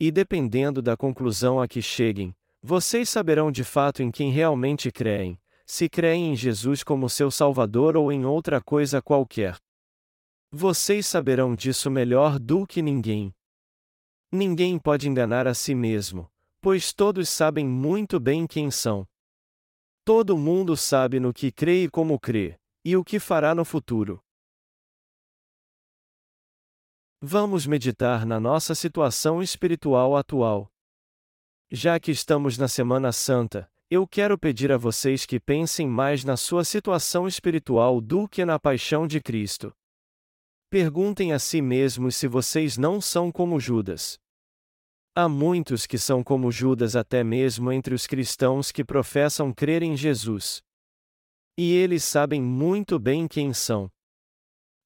E 0.00 0.10
dependendo 0.10 0.82
da 0.82 0.96
conclusão 0.96 1.60
a 1.60 1.68
que 1.68 1.80
cheguem, 1.80 2.34
vocês 2.60 3.08
saberão 3.08 3.52
de 3.52 3.62
fato 3.62 4.02
em 4.02 4.10
quem 4.10 4.32
realmente 4.32 4.90
creem, 4.90 5.38
se 5.66 5.88
creem 5.88 6.32
em 6.32 6.36
Jesus 6.36 6.82
como 6.82 7.08
seu 7.08 7.30
Salvador 7.30 7.96
ou 7.96 8.12
em 8.12 8.24
outra 8.24 8.60
coisa 8.60 9.00
qualquer. 9.00 9.58
Vocês 10.50 11.06
saberão 11.06 11.54
disso 11.54 11.90
melhor 11.90 12.38
do 12.38 12.66
que 12.66 12.80
ninguém. 12.80 13.34
Ninguém 14.30 14.78
pode 14.78 15.08
enganar 15.08 15.46
a 15.46 15.54
si 15.54 15.74
mesmo, 15.74 16.30
pois 16.60 16.92
todos 16.92 17.28
sabem 17.28 17.66
muito 17.66 18.20
bem 18.20 18.46
quem 18.46 18.70
são. 18.70 19.06
Todo 20.04 20.36
mundo 20.36 20.76
sabe 20.76 21.18
no 21.18 21.32
que 21.32 21.50
crê 21.50 21.84
e 21.84 21.90
como 21.90 22.20
crê, 22.20 22.58
e 22.84 22.96
o 22.96 23.02
que 23.02 23.18
fará 23.18 23.54
no 23.54 23.64
futuro. 23.64 24.20
Vamos 27.20 27.66
meditar 27.66 28.26
na 28.26 28.38
nossa 28.38 28.74
situação 28.74 29.42
espiritual 29.42 30.14
atual. 30.14 30.70
Já 31.70 31.98
que 31.98 32.10
estamos 32.10 32.58
na 32.58 32.68
Semana 32.68 33.12
Santa, 33.12 33.70
eu 33.94 34.08
quero 34.08 34.36
pedir 34.36 34.72
a 34.72 34.76
vocês 34.76 35.24
que 35.24 35.38
pensem 35.38 35.86
mais 35.86 36.24
na 36.24 36.36
sua 36.36 36.64
situação 36.64 37.28
espiritual 37.28 38.00
do 38.00 38.28
que 38.28 38.44
na 38.44 38.58
paixão 38.58 39.06
de 39.06 39.20
Cristo. 39.20 39.72
Perguntem 40.68 41.32
a 41.32 41.38
si 41.38 41.62
mesmos 41.62 42.16
se 42.16 42.26
vocês 42.26 42.76
não 42.76 43.00
são 43.00 43.30
como 43.30 43.60
Judas. 43.60 44.18
Há 45.14 45.28
muitos 45.28 45.86
que 45.86 45.96
são 45.96 46.24
como 46.24 46.50
Judas, 46.50 46.96
até 46.96 47.22
mesmo 47.22 47.70
entre 47.70 47.94
os 47.94 48.04
cristãos 48.04 48.72
que 48.72 48.84
professam 48.84 49.52
crer 49.52 49.84
em 49.84 49.96
Jesus. 49.96 50.60
E 51.56 51.72
eles 51.72 52.02
sabem 52.02 52.42
muito 52.42 52.98
bem 52.98 53.28
quem 53.28 53.54
são. 53.54 53.88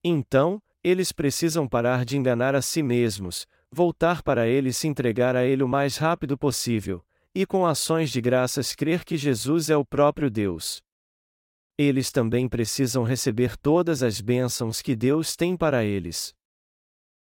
Então, 0.04 0.62
eles 0.84 1.12
precisam 1.12 1.66
parar 1.66 2.04
de 2.04 2.18
enganar 2.18 2.54
a 2.54 2.60
si 2.60 2.82
mesmos, 2.82 3.46
voltar 3.72 4.22
para 4.22 4.46
Ele 4.46 4.68
e 4.68 4.72
se 4.74 4.86
entregar 4.86 5.34
a 5.34 5.46
Ele 5.46 5.62
o 5.62 5.68
mais 5.68 5.96
rápido 5.96 6.36
possível, 6.36 7.02
e 7.34 7.46
com 7.46 7.66
ações 7.66 8.10
de 8.10 8.20
graças 8.20 8.74
crer 8.74 9.04
que 9.04 9.16
Jesus 9.16 9.70
é 9.70 9.76
o 9.76 9.84
próprio 9.84 10.30
Deus. 10.30 10.80
Eles 11.78 12.10
também 12.10 12.48
precisam 12.48 13.04
receber 13.04 13.56
todas 13.56 14.02
as 14.02 14.20
bênçãos 14.20 14.82
que 14.82 14.96
Deus 14.96 15.36
tem 15.36 15.56
para 15.56 15.84
eles. 15.84 16.34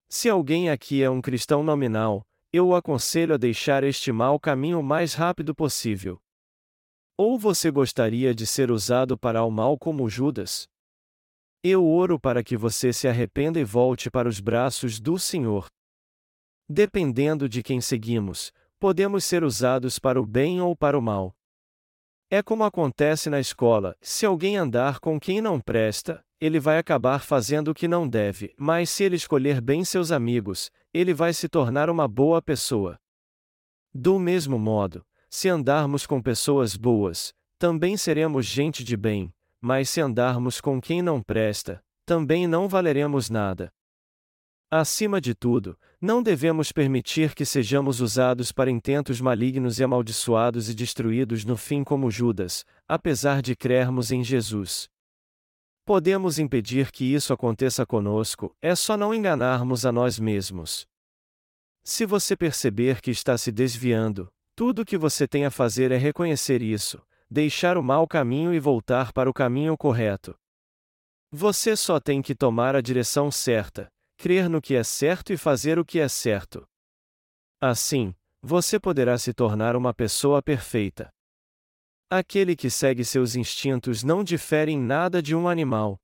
Se 0.07 0.29
alguém 0.29 0.69
aqui 0.69 1.03
é 1.03 1.09
um 1.09 1.21
cristão 1.21 1.63
nominal, 1.63 2.25
eu 2.53 2.67
o 2.69 2.75
aconselho 2.75 3.33
a 3.33 3.37
deixar 3.37 3.83
este 3.83 4.11
mau 4.11 4.39
caminho 4.39 4.79
o 4.79 4.83
mais 4.83 5.13
rápido 5.13 5.53
possível. 5.53 6.21
Ou 7.17 7.37
você 7.37 7.69
gostaria 7.69 8.33
de 8.33 8.47
ser 8.47 8.71
usado 8.71 9.17
para 9.17 9.43
o 9.43 9.51
mal 9.51 9.77
como 9.77 10.09
Judas? 10.09 10.67
Eu 11.61 11.85
oro 11.85 12.19
para 12.19 12.43
que 12.43 12.55
você 12.55 12.93
se 12.93 13.07
arrependa 13.07 13.59
e 13.59 13.63
volte 13.63 14.09
para 14.09 14.29
os 14.29 14.39
braços 14.39 14.99
do 14.99 15.17
Senhor. 15.17 15.67
Dependendo 16.69 17.49
de 17.49 17.61
quem 17.61 17.81
seguimos, 17.81 18.53
podemos 18.85 19.25
ser 19.25 19.43
usados 19.43 19.97
para 19.97 20.21
o 20.21 20.25
bem 20.27 20.61
ou 20.61 20.75
para 20.75 20.95
o 20.95 21.01
mal. 21.01 21.35
É 22.29 22.43
como 22.43 22.63
acontece 22.63 23.31
na 23.31 23.39
escola: 23.39 23.97
se 23.99 24.27
alguém 24.27 24.57
andar 24.57 24.99
com 24.99 25.19
quem 25.19 25.41
não 25.41 25.59
presta, 25.59 26.23
ele 26.39 26.59
vai 26.59 26.77
acabar 26.77 27.23
fazendo 27.23 27.69
o 27.69 27.73
que 27.73 27.87
não 27.87 28.07
deve, 28.07 28.53
mas 28.59 28.91
se 28.91 29.03
ele 29.03 29.15
escolher 29.15 29.59
bem 29.59 29.83
seus 29.83 30.11
amigos, 30.11 30.69
ele 30.93 31.15
vai 31.15 31.33
se 31.33 31.49
tornar 31.49 31.89
uma 31.89 32.07
boa 32.07 32.43
pessoa. 32.43 32.99
Do 33.91 34.19
mesmo 34.19 34.59
modo, 34.59 35.03
se 35.31 35.49
andarmos 35.49 36.05
com 36.05 36.21
pessoas 36.21 36.75
boas, 36.75 37.33
também 37.57 37.97
seremos 37.97 38.45
gente 38.45 38.83
de 38.83 38.95
bem, 38.95 39.33
mas 39.59 39.89
se 39.89 39.99
andarmos 39.99 40.61
com 40.61 40.79
quem 40.79 41.01
não 41.01 41.23
presta, 41.23 41.83
também 42.05 42.45
não 42.45 42.69
valeremos 42.69 43.31
nada. 43.31 43.73
Acima 44.69 45.19
de 45.19 45.33
tudo, 45.33 45.75
não 46.01 46.21
devemos 46.21 46.71
permitir 46.71 47.33
que 47.33 47.45
sejamos 47.45 48.01
usados 48.01 48.51
para 48.51 48.69
intentos 48.69 49.21
malignos 49.21 49.79
e 49.79 49.83
amaldiçoados 49.83 50.69
e 50.69 50.73
destruídos 50.73 51.45
no 51.45 51.55
fim 51.55 51.83
como 51.83 52.11
Judas, 52.11 52.65
apesar 52.87 53.41
de 53.41 53.55
crermos 53.55 54.11
em 54.11 54.23
Jesus. 54.23 54.89
Podemos 55.85 56.39
impedir 56.39 56.91
que 56.91 57.05
isso 57.05 57.31
aconteça 57.31 57.85
conosco, 57.85 58.55
é 58.61 58.75
só 58.75 58.97
não 58.97 59.13
enganarmos 59.13 59.85
a 59.85 59.91
nós 59.91 60.19
mesmos. 60.19 60.87
Se 61.83 62.05
você 62.05 62.35
perceber 62.35 63.01
que 63.01 63.11
está 63.11 63.37
se 63.37 63.51
desviando, 63.51 64.27
tudo 64.55 64.81
o 64.81 64.85
que 64.85 64.97
você 64.97 65.27
tem 65.27 65.45
a 65.45 65.51
fazer 65.51 65.91
é 65.91 65.97
reconhecer 65.97 66.61
isso, 66.61 67.01
deixar 67.29 67.77
o 67.77 67.83
mau 67.83 68.07
caminho 68.07 68.53
e 68.53 68.59
voltar 68.59 69.13
para 69.13 69.29
o 69.29 69.33
caminho 69.33 69.77
correto. 69.77 70.35
Você 71.31 71.75
só 71.75 71.99
tem 71.99 72.21
que 72.21 72.33
tomar 72.33 72.75
a 72.75 72.81
direção 72.81 73.29
certa, 73.29 73.91
crer 74.17 74.49
no 74.49 74.61
que 74.61 74.75
é 74.75 74.83
certo 74.83 75.31
e 75.33 75.37
fazer 75.37 75.79
o 75.79 75.85
que 75.85 75.99
é 75.99 76.07
certo. 76.07 76.67
Assim, 77.61 78.13
você 78.41 78.79
poderá 78.79 79.17
se 79.17 79.33
tornar 79.33 79.75
uma 79.75 79.93
pessoa 79.93 80.41
perfeita. 80.41 81.09
Aquele 82.09 82.55
que 82.55 82.69
segue 82.69 83.03
seus 83.03 83.35
instintos 83.35 84.03
não 84.03 84.23
difere 84.23 84.71
em 84.71 84.79
nada 84.79 85.21
de 85.21 85.35
um 85.35 85.47
animal. 85.47 85.97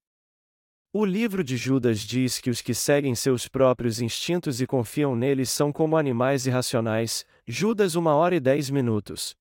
O 0.93 1.05
livro 1.05 1.41
de 1.43 1.55
Judas 1.55 2.01
diz 2.01 2.39
que 2.39 2.49
os 2.49 2.61
que 2.61 2.73
seguem 2.73 3.15
seus 3.15 3.47
próprios 3.47 4.01
instintos 4.01 4.59
e 4.59 4.67
confiam 4.67 5.15
neles 5.15 5.49
são 5.49 5.71
como 5.71 5.95
animais 5.95 6.45
irracionais. 6.45 7.25
Judas 7.47 7.95
1 7.95 8.05
hora 8.07 8.35
e 8.35 8.39
10 8.39 8.71
minutos. 8.71 9.33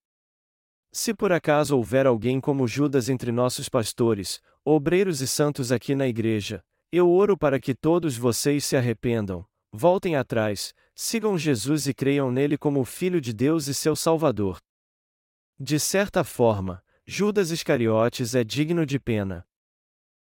Se 0.93 1.15
por 1.15 1.33
acaso 1.33 1.77
houver 1.77 2.07
alguém 2.07 2.41
como 2.41 2.69
Judas 2.69 3.09
entre 3.09 3.33
nossos 3.33 3.69
pastores, 3.69 4.41
obreiros 4.65 5.21
e 5.21 5.27
santos 5.27 5.73
aqui 5.73 5.95
na 5.95 6.07
igreja, 6.07 6.63
eu 6.93 7.11
oro 7.11 7.37
para 7.37 7.61
que 7.61 7.75
todos 7.75 8.17
vocês 8.17 8.65
se 8.65 8.77
arrependam, 8.77 9.47
voltem 9.73 10.17
atrás, 10.17 10.75
sigam 10.95 11.39
Jesus 11.39 11.87
e 11.87 11.95
creiam 11.95 12.31
nele 12.33 12.59
como 12.59 12.81
o 12.81 12.85
Filho 12.85 13.21
de 13.21 13.33
Deus 13.33 13.69
e 13.69 13.75
seu 13.75 13.95
Salvador. 13.95 14.59
De 15.59 15.79
certa 15.79 16.25
forma, 16.25 16.83
Judas 17.07 17.51
Iscariotes 17.51 18.35
é 18.35 18.43
digno 18.43 18.85
de 18.85 18.99
pena. 18.99 19.47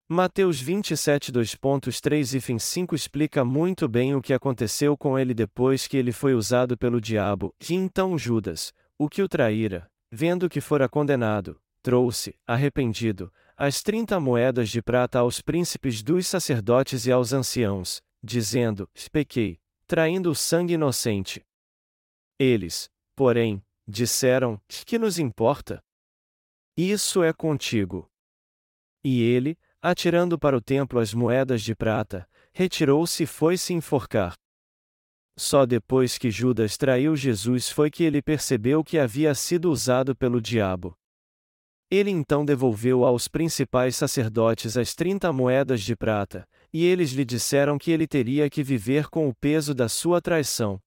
Mateus 0.08 0.60
27 0.60 1.32
2.3 1.32 2.54
e 2.54 2.60
5 2.60 2.94
explica 2.94 3.44
muito 3.44 3.88
bem 3.88 4.14
o 4.14 4.22
que 4.22 4.32
aconteceu 4.32 4.96
com 4.96 5.18
ele 5.18 5.34
depois 5.34 5.88
que 5.88 5.96
ele 5.96 6.12
foi 6.12 6.32
usado 6.32 6.78
pelo 6.78 7.00
diabo, 7.00 7.52
e 7.68 7.74
então 7.74 8.16
Judas, 8.16 8.72
o 8.96 9.08
que 9.08 9.20
o 9.20 9.28
traíra, 9.28 9.90
vendo 10.12 10.48
que 10.48 10.60
fora 10.60 10.88
condenado, 10.88 11.60
trouxe, 11.82 12.36
arrependido, 12.46 13.32
as 13.56 13.82
trinta 13.82 14.20
moedas 14.20 14.68
de 14.68 14.82
prata 14.82 15.18
aos 15.18 15.40
príncipes 15.40 16.02
dos 16.02 16.26
sacerdotes 16.26 17.06
e 17.06 17.12
aos 17.12 17.32
anciãos, 17.32 18.02
dizendo: 18.22 18.88
Pequei, 19.10 19.58
traindo 19.86 20.30
o 20.30 20.34
sangue 20.34 20.74
inocente. 20.74 21.42
Eles, 22.38 22.90
porém, 23.14 23.64
disseram: 23.88 24.60
Que 24.68 24.98
nos 24.98 25.18
importa? 25.18 25.82
Isso 26.76 27.22
é 27.22 27.32
contigo. 27.32 28.06
E 29.02 29.22
ele, 29.22 29.58
atirando 29.80 30.38
para 30.38 30.56
o 30.56 30.60
templo 30.60 30.98
as 30.98 31.14
moedas 31.14 31.62
de 31.62 31.74
prata, 31.74 32.28
retirou-se 32.52 33.22
e 33.22 33.26
foi 33.26 33.56
se 33.56 33.72
enforcar. 33.72 34.34
Só 35.38 35.64
depois 35.64 36.18
que 36.18 36.30
Judas 36.30 36.76
traiu 36.76 37.16
Jesus 37.16 37.70
foi 37.70 37.90
que 37.90 38.04
ele 38.04 38.20
percebeu 38.20 38.84
que 38.84 38.98
havia 38.98 39.34
sido 39.34 39.70
usado 39.70 40.14
pelo 40.14 40.40
diabo. 40.40 40.96
Ele 41.90 42.10
então 42.10 42.44
devolveu 42.44 43.04
aos 43.04 43.28
principais 43.28 43.94
sacerdotes 43.94 44.76
as 44.76 44.94
trinta 44.94 45.32
moedas 45.32 45.82
de 45.82 45.94
prata, 45.94 46.48
e 46.72 46.84
eles 46.84 47.12
lhe 47.12 47.24
disseram 47.24 47.78
que 47.78 47.92
ele 47.92 48.06
teria 48.08 48.50
que 48.50 48.62
viver 48.62 49.08
com 49.08 49.28
o 49.28 49.34
peso 49.34 49.72
da 49.72 49.88
sua 49.88 50.20
traição. 50.20 50.80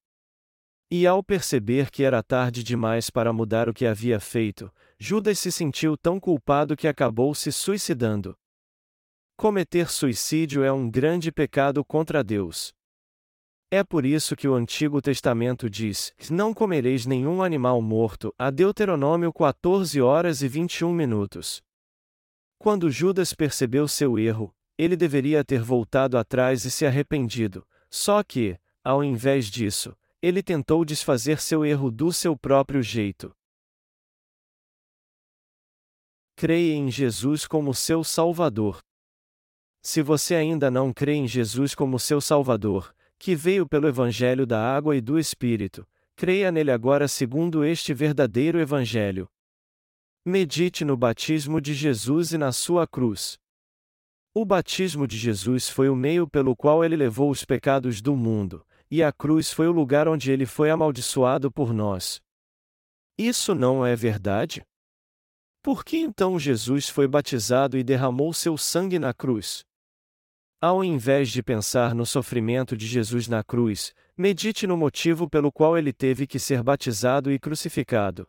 E 0.91 1.07
ao 1.07 1.23
perceber 1.23 1.89
que 1.89 2.03
era 2.03 2.21
tarde 2.21 2.63
demais 2.63 3.09
para 3.09 3.31
mudar 3.31 3.69
o 3.69 3.73
que 3.73 3.85
havia 3.85 4.19
feito, 4.19 4.71
Judas 4.97 5.39
se 5.39 5.51
sentiu 5.51 5.95
tão 5.95 6.19
culpado 6.19 6.75
que 6.75 6.87
acabou 6.87 7.33
se 7.33 7.51
suicidando. 7.51 8.35
Cometer 9.37 9.89
suicídio 9.89 10.63
é 10.63 10.71
um 10.71 10.89
grande 10.89 11.31
pecado 11.31 11.85
contra 11.85 12.21
Deus. 12.23 12.73
É 13.71 13.83
por 13.83 14.03
isso 14.03 14.35
que 14.35 14.47
o 14.47 14.55
Antigo 14.55 14.99
Testamento 14.99 15.69
diz: 15.69 16.11
Não 16.31 16.55
comereis 16.55 17.05
nenhum 17.05 17.43
animal 17.43 17.79
morto, 17.83 18.33
a 18.35 18.49
Deuteronômio 18.49 19.31
14 19.31 20.01
horas 20.01 20.41
e 20.41 20.47
21 20.47 20.91
minutos. 20.91 21.61
Quando 22.57 22.89
Judas 22.89 23.31
percebeu 23.31 23.87
seu 23.87 24.17
erro, 24.17 24.51
ele 24.75 24.95
deveria 24.95 25.45
ter 25.45 25.61
voltado 25.61 26.17
atrás 26.17 26.65
e 26.65 26.71
se 26.71 26.83
arrependido, 26.83 27.63
só 27.91 28.23
que, 28.23 28.59
ao 28.83 29.03
invés 29.03 29.45
disso, 29.45 29.95
ele 30.19 30.41
tentou 30.41 30.83
desfazer 30.83 31.39
seu 31.39 31.63
erro 31.63 31.91
do 31.91 32.11
seu 32.11 32.35
próprio 32.35 32.81
jeito. 32.81 33.31
Creia 36.35 36.73
em 36.73 36.89
Jesus 36.89 37.45
como 37.45 37.75
seu 37.75 38.03
Salvador. 38.03 38.79
Se 39.83 40.01
você 40.01 40.33
ainda 40.33 40.71
não 40.71 40.91
crê 40.91 41.13
em 41.13 41.27
Jesus 41.27 41.75
como 41.75 41.99
seu 41.99 42.19
Salvador, 42.19 42.93
que 43.19 43.35
veio 43.35 43.67
pelo 43.67 43.87
Evangelho 43.87 44.47
da 44.47 44.59
Água 44.59 44.95
e 44.95 45.01
do 45.01 45.19
Espírito, 45.19 45.85
creia 46.15 46.51
nele 46.51 46.71
agora 46.71 47.05
segundo 47.05 47.65
este 47.65 47.93
verdadeiro 47.93 48.59
Evangelho. 48.59 49.29
Medite 50.25 50.85
no 50.85 50.95
batismo 50.95 51.59
de 51.59 51.73
Jesus 51.73 52.31
e 52.31 52.37
na 52.37 52.53
sua 52.53 52.87
cruz. 52.87 53.37
O 54.33 54.45
batismo 54.45 55.05
de 55.05 55.17
Jesus 55.17 55.67
foi 55.67 55.89
o 55.89 55.95
meio 55.95 56.27
pelo 56.27 56.55
qual 56.55 56.83
ele 56.83 56.95
levou 56.95 57.29
os 57.29 57.43
pecados 57.43 58.01
do 58.01 58.15
mundo, 58.15 58.65
e 58.89 59.03
a 59.03 59.11
cruz 59.11 59.51
foi 59.51 59.67
o 59.67 59.71
lugar 59.71 60.07
onde 60.07 60.31
ele 60.31 60.45
foi 60.45 60.69
amaldiçoado 60.69 61.51
por 61.51 61.73
nós. 61.73 62.21
Isso 63.17 63.53
não 63.53 63.85
é 63.85 63.95
verdade? 63.97 64.63
Por 65.61 65.83
que 65.83 65.97
então 65.97 66.39
Jesus 66.39 66.87
foi 66.87 67.05
batizado 67.05 67.77
e 67.77 67.83
derramou 67.83 68.31
seu 68.33 68.57
sangue 68.57 68.97
na 68.97 69.13
cruz? 69.13 69.65
Ao 70.61 70.83
invés 70.83 71.29
de 71.29 71.41
pensar 71.41 71.95
no 71.95 72.05
sofrimento 72.05 72.75
de 72.75 72.85
Jesus 72.85 73.29
na 73.29 73.41
cruz, 73.41 73.93
medite 74.17 74.67
no 74.67 74.75
motivo 74.75 75.29
pelo 75.29 75.53
qual 75.53 75.77
ele 75.77 75.93
teve 75.93 76.27
que 76.27 76.37
ser 76.37 76.61
batizado 76.61 77.31
e 77.31 77.39
crucificado. 77.39 78.27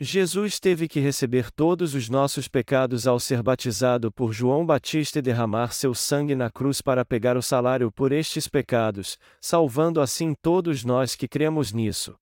Jesus 0.00 0.58
teve 0.58 0.88
que 0.88 0.98
receber 0.98 1.52
todos 1.52 1.94
os 1.94 2.08
nossos 2.08 2.48
pecados 2.48 3.06
ao 3.06 3.20
ser 3.20 3.44
batizado 3.44 4.10
por 4.10 4.32
João 4.32 4.66
Batista 4.66 5.20
e 5.20 5.22
derramar 5.22 5.72
seu 5.72 5.94
sangue 5.94 6.34
na 6.34 6.50
cruz 6.50 6.80
para 6.80 7.04
pegar 7.04 7.36
o 7.36 7.42
salário 7.42 7.92
por 7.92 8.10
estes 8.10 8.48
pecados, 8.48 9.16
salvando 9.40 10.00
assim 10.00 10.34
todos 10.34 10.84
nós 10.84 11.14
que 11.14 11.28
cremos 11.28 11.72
nisso. 11.72 12.16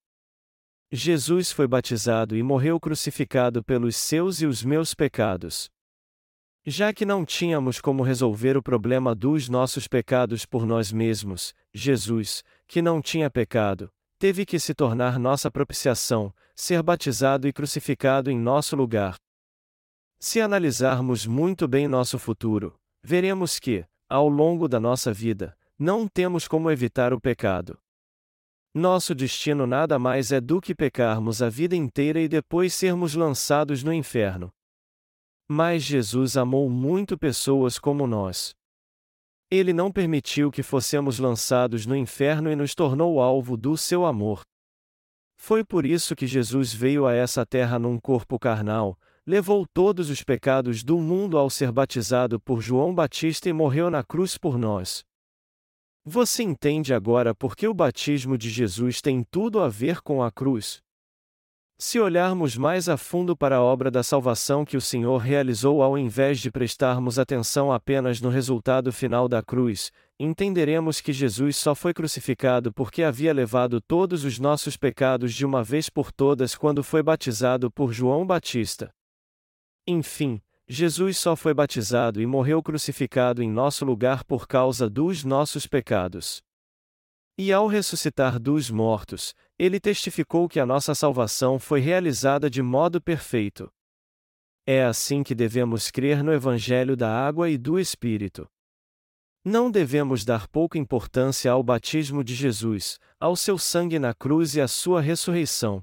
Jesus 0.93 1.51
foi 1.51 1.67
batizado 1.67 2.37
e 2.37 2.43
morreu 2.43 2.79
crucificado 2.79 3.65
pelos 3.65 3.97
seus 3.97 4.43
e 4.43 4.47
os 4.47 4.63
meus 4.63 4.93
pecados. 4.93 5.71
Já 6.71 6.93
que 6.93 7.07
não 7.07 7.25
tínhamos 7.25 7.81
como 7.81 8.03
resolver 8.03 8.55
o 8.55 8.63
problema 8.63 9.15
dos 9.15 9.49
nossos 9.49 9.89
pecados 9.89 10.45
por 10.45 10.67
nós 10.67 10.93
mesmos, 10.93 11.55
Jesus, 11.73 12.45
que 12.67 12.83
não 12.83 13.01
tinha 13.01 13.31
pecado, 13.31 13.91
teve 14.19 14.45
que 14.45 14.59
se 14.59 14.75
tornar 14.75 15.19
nossa 15.19 15.51
propiciação, 15.51 16.31
ser 16.55 16.83
batizado 16.83 17.49
e 17.49 17.55
crucificado 17.55 18.31
em 18.31 18.39
nosso 18.39 18.77
lugar. 18.77 19.17
Se 20.21 20.43
analisarmos 20.43 21.27
muito 21.27 21.67
bem 21.67 21.89
nosso 21.89 22.19
futuro, 22.19 22.79
veremos 23.03 23.59
que, 23.59 23.87
ao 24.07 24.29
longo 24.29 24.69
da 24.69 24.79
nossa 24.79 25.11
vida, 25.11 25.57
não 25.79 26.07
temos 26.07 26.47
como 26.47 26.71
evitar 26.71 27.15
o 27.15 27.21
pecado. 27.21 27.79
Nosso 28.75 29.15
destino 29.15 29.67
nada 29.67 29.99
mais 29.99 30.33
é 30.33 30.39
do 30.39 30.61
que 30.61 30.75
pecarmos 30.75 31.41
a 31.41 31.49
vida 31.49 31.75
inteira 31.75 32.21
e 32.21 32.29
depois 32.29 32.75
sermos 32.75 33.15
lançados 33.15 33.83
no 33.83 33.91
inferno. 33.91 34.53
Mas 35.51 35.83
Jesus 35.83 36.37
amou 36.37 36.69
muito 36.69 37.17
pessoas 37.17 37.79
como 37.79 38.07
nós. 38.07 38.55
Ele 39.51 39.73
não 39.73 39.91
permitiu 39.91 40.51
que 40.51 40.63
fossemos 40.63 41.19
lançados 41.19 41.87
no 41.87 41.97
inferno 41.97 42.51
e 42.53 42.57
nos 42.57 42.75
tornou 42.75 43.19
alvo 43.19 43.57
do 43.57 43.75
seu 43.75 44.05
amor. 44.05 44.43
Foi 45.39 45.65
por 45.65 45.87
isso 45.87 46.15
que 46.15 46.27
Jesus 46.27 46.75
veio 46.75 47.07
a 47.07 47.15
essa 47.15 47.47
terra 47.47 47.79
num 47.79 47.99
corpo 47.99 48.39
carnal, 48.39 48.99
levou 49.25 49.67
todos 49.73 50.11
os 50.11 50.23
pecados 50.23 50.85
do 50.85 50.99
mundo 50.99 51.39
ao 51.39 51.49
ser 51.49 51.73
batizado 51.73 52.39
por 52.39 52.61
João 52.61 52.95
Batista 52.95 53.49
e 53.49 53.53
morreu 53.53 53.89
na 53.89 54.05
cruz 54.05 54.37
por 54.37 54.59
nós. 54.59 55.03
Você 56.05 56.43
entende 56.43 56.93
agora 56.93 57.35
por 57.35 57.57
que 57.57 57.67
o 57.67 57.73
batismo 57.73 58.37
de 58.37 58.51
Jesus 58.51 59.01
tem 59.01 59.23
tudo 59.23 59.61
a 59.61 59.69
ver 59.69 60.03
com 60.03 60.23
a 60.23 60.31
cruz? 60.31 60.83
Se 61.81 62.01
olharmos 62.01 62.57
mais 62.57 62.89
a 62.89 62.97
fundo 62.97 63.37
para 63.37 63.59
a 63.59 63.63
obra 63.63 63.89
da 63.89 64.03
salvação 64.03 64.65
que 64.65 64.77
o 64.77 64.81
Senhor 64.81 65.19
realizou 65.19 65.81
ao 65.81 65.97
invés 65.97 66.41
de 66.41 66.51
prestarmos 66.51 67.21
atenção 67.21 67.73
apenas 67.73 68.21
no 68.21 68.29
resultado 68.29 68.93
final 68.93 69.29
da 69.29 69.45
cruz, 69.45 69.93
entenderemos 70.19 71.01
que 71.01 71.13
Jesus 71.13 71.57
só 71.57 71.77
foi 71.77 71.95
crucificado 71.95 72.73
porque 72.73 73.05
havia 73.05 73.33
levado 73.33 73.81
todos 73.81 74.25
os 74.25 74.41
nossos 74.41 74.77
pecados 74.77 75.33
de 75.33 75.47
uma 75.47 75.63
vez 75.63 75.89
por 75.89 76.11
todas 76.11 76.57
quando 76.57 76.83
foi 76.83 77.01
batizado 77.01 77.71
por 77.71 77.93
João 77.93 78.27
Batista. 78.27 78.91
Enfim, 79.87 80.41
Jesus 80.69 81.17
só 81.17 81.37
foi 81.37 81.55
batizado 81.55 82.21
e 82.21 82.27
morreu 82.27 82.61
crucificado 82.61 83.41
em 83.41 83.49
nosso 83.49 83.85
lugar 83.85 84.25
por 84.25 84.49
causa 84.49 84.91
dos 84.91 85.23
nossos 85.23 85.65
pecados. 85.65 86.43
E 87.41 87.53
ao 87.53 87.69
ressuscitar 87.69 88.41
dos 88.41 88.69
mortos, 88.69 89.33
ele 89.57 89.79
testificou 89.79 90.49
que 90.49 90.59
a 90.59 90.67
nossa 90.67 90.93
salvação 90.93 91.57
foi 91.57 91.79
realizada 91.79 92.51
de 92.51 92.61
modo 92.61 93.01
perfeito. 93.01 93.73
É 94.67 94.85
assim 94.85 95.23
que 95.23 95.37
devemos 95.37 95.89
crer 95.89 96.25
no 96.25 96.33
Evangelho 96.33 96.97
da 96.97 97.09
Água 97.09 97.49
e 97.49 97.57
do 97.57 97.79
Espírito. 97.79 98.51
Não 99.45 99.71
devemos 99.71 100.25
dar 100.25 100.49
pouca 100.49 100.79
importância 100.79 101.53
ao 101.53 101.63
batismo 101.63 102.25
de 102.25 102.35
Jesus, 102.35 102.99
ao 103.21 103.37
seu 103.37 103.57
sangue 103.57 104.01
na 104.01 104.13
cruz 104.13 104.57
e 104.57 104.61
à 104.61 104.67
sua 104.67 105.01
ressurreição. 105.01 105.81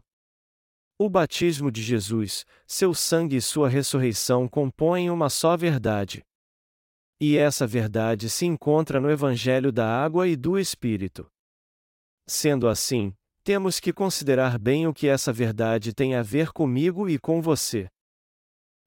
O 1.00 1.10
batismo 1.10 1.72
de 1.72 1.82
Jesus, 1.82 2.46
seu 2.68 2.94
sangue 2.94 3.38
e 3.38 3.42
sua 3.42 3.70
ressurreição 3.70 4.46
compõem 4.46 5.10
uma 5.10 5.30
só 5.30 5.56
verdade. 5.56 6.22
E 7.18 7.38
essa 7.38 7.66
verdade 7.66 8.30
se 8.30 8.46
encontra 8.46 9.00
no 9.00 9.10
Evangelho 9.10 9.72
da 9.72 9.88
Água 9.88 10.28
e 10.28 10.36
do 10.36 10.60
Espírito. 10.60 11.26
Sendo 12.28 12.68
assim, 12.68 13.14
temos 13.44 13.80
que 13.80 13.94
considerar 13.94 14.58
bem 14.58 14.88
o 14.88 14.94
que 14.94 15.08
essa 15.08 15.32
verdade 15.32 15.94
tem 15.94 16.16
a 16.16 16.24
ver 16.24 16.52
comigo 16.52 17.08
e 17.08 17.20
com 17.20 17.42
você. 17.42 17.88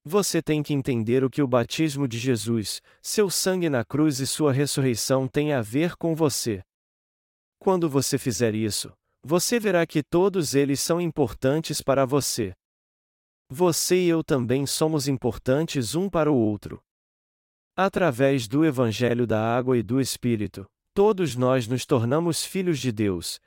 Você 0.03 0.41
tem 0.41 0.61
que 0.61 0.73
entender 0.73 1.23
o 1.23 1.29
que 1.29 1.41
o 1.41 1.47
batismo 1.47 2.07
de 2.07 2.17
Jesus, 2.17 2.81
seu 3.01 3.29
sangue 3.29 3.69
na 3.69 3.85
cruz 3.85 4.19
e 4.19 4.27
sua 4.27 4.51
ressurreição 4.51 5.27
têm 5.27 5.53
a 5.53 5.61
ver 5.61 5.95
com 5.95 6.13
você. 6.15 6.61
Quando 7.57 7.89
você 7.89 8.17
fizer 8.17 8.55
isso, 8.55 8.91
você 9.23 9.59
verá 9.59 9.85
que 9.85 10.01
todos 10.01 10.55
eles 10.55 10.79
são 10.79 10.99
importantes 10.99 11.81
para 11.81 12.05
você. 12.05 12.53
Você 13.49 13.97
e 13.97 14.09
eu 14.09 14.23
também 14.23 14.65
somos 14.65 15.07
importantes 15.07 15.95
um 15.95 16.09
para 16.09 16.31
o 16.31 16.35
outro. 16.35 16.81
Através 17.75 18.47
do 18.47 18.65
Evangelho 18.65 19.25
da 19.25 19.41
Água 19.41 19.77
e 19.77 19.83
do 19.83 20.01
Espírito, 20.01 20.65
todos 20.93 21.35
nós 21.35 21.67
nos 21.67 21.85
tornamos 21.85 22.43
filhos 22.43 22.79
de 22.79 22.91
Deus, 22.91 23.39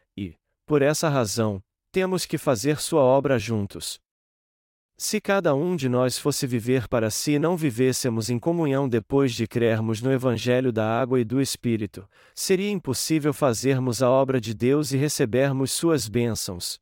por 0.67 0.81
essa 0.81 1.09
razão, 1.09 1.63
temos 1.91 2.25
que 2.25 2.39
fazer 2.39 2.81
sua 2.81 3.03
obra 3.03 3.39
juntos. 3.39 4.01
Se 4.97 5.21
cada 5.21 5.55
um 5.55 5.75
de 5.75 5.89
nós 5.89 6.17
fosse 6.17 6.47
viver 6.47 6.87
para 6.87 7.11
si 7.11 7.33
e 7.33 7.39
não 7.39 7.57
vivêssemos 7.57 8.31
em 8.31 8.39
comunhão 8.39 8.89
depois 8.89 9.35
de 9.35 9.47
crermos 9.47 10.01
no 10.01 10.13
Evangelho 10.13 10.73
da 10.73 10.99
Água 11.01 11.21
e 11.21 11.25
do 11.25 11.41
Espírito, 11.41 12.09
seria 12.35 12.71
impossível 12.71 13.35
fazermos 13.35 14.03
a 14.03 14.09
obra 14.09 14.41
de 14.41 14.55
Deus 14.55 14.93
e 14.93 14.97
recebermos 14.97 15.73
suas 15.73 16.09
bênçãos. 16.09 16.79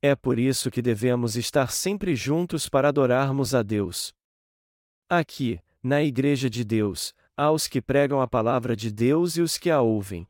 É 0.00 0.16
por 0.16 0.38
isso 0.38 0.70
que 0.70 0.80
devemos 0.80 1.36
estar 1.36 1.70
sempre 1.70 2.16
juntos 2.16 2.68
para 2.68 2.88
adorarmos 2.88 3.54
a 3.54 3.62
Deus. 3.62 4.14
Aqui, 5.08 5.60
na 5.82 6.02
Igreja 6.02 6.48
de 6.48 6.64
Deus, 6.64 7.12
há 7.38 7.52
os 7.52 7.68
que 7.68 7.80
pregam 7.80 8.20
a 8.20 8.26
palavra 8.26 8.74
de 8.74 8.90
Deus 8.90 9.36
e 9.36 9.40
os 9.40 9.56
que 9.56 9.70
a 9.70 9.80
ouvem. 9.80 10.26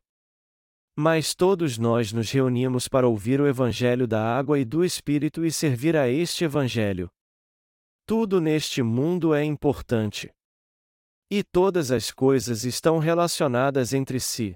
Mas 0.95 1.35
todos 1.35 1.79
nós 1.79 2.13
nos 2.13 2.31
reunimos 2.31 2.87
para 2.87 3.09
ouvir 3.09 3.41
o 3.41 3.47
Evangelho 3.47 4.07
da 4.07 4.23
água 4.23 4.59
e 4.59 4.65
do 4.65 4.85
Espírito 4.85 5.43
e 5.43 5.51
servir 5.51 5.97
a 5.97 6.07
este 6.07 6.45
Evangelho. 6.45 7.09
Tudo 8.05 8.43
neste 8.43 8.83
mundo 8.83 9.33
é 9.33 9.43
importante. 9.43 10.31
E 11.31 11.43
todas 11.43 11.91
as 11.91 12.11
coisas 12.11 12.65
estão 12.65 12.99
relacionadas 12.99 13.95
entre 13.95 14.21
si. 14.21 14.55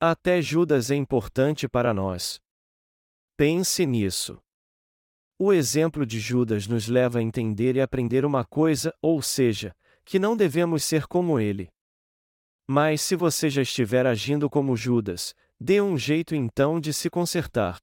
Até 0.00 0.40
Judas 0.40 0.88
é 0.90 0.94
importante 0.94 1.68
para 1.68 1.92
nós. 1.92 2.40
Pense 3.36 3.84
nisso. 3.84 4.40
O 5.36 5.52
exemplo 5.52 6.06
de 6.06 6.20
Judas 6.20 6.68
nos 6.68 6.86
leva 6.86 7.18
a 7.18 7.22
entender 7.22 7.74
e 7.74 7.80
aprender 7.80 8.24
uma 8.24 8.44
coisa, 8.44 8.94
ou 9.02 9.20
seja, 9.20 9.74
que 10.10 10.18
não 10.18 10.36
devemos 10.36 10.82
ser 10.82 11.06
como 11.06 11.38
ele. 11.38 11.70
Mas 12.68 13.00
se 13.00 13.14
você 13.14 13.48
já 13.48 13.62
estiver 13.62 14.08
agindo 14.08 14.50
como 14.50 14.76
Judas, 14.76 15.36
dê 15.60 15.80
um 15.80 15.96
jeito 15.96 16.34
então 16.34 16.80
de 16.80 16.92
se 16.92 17.08
consertar. 17.08 17.78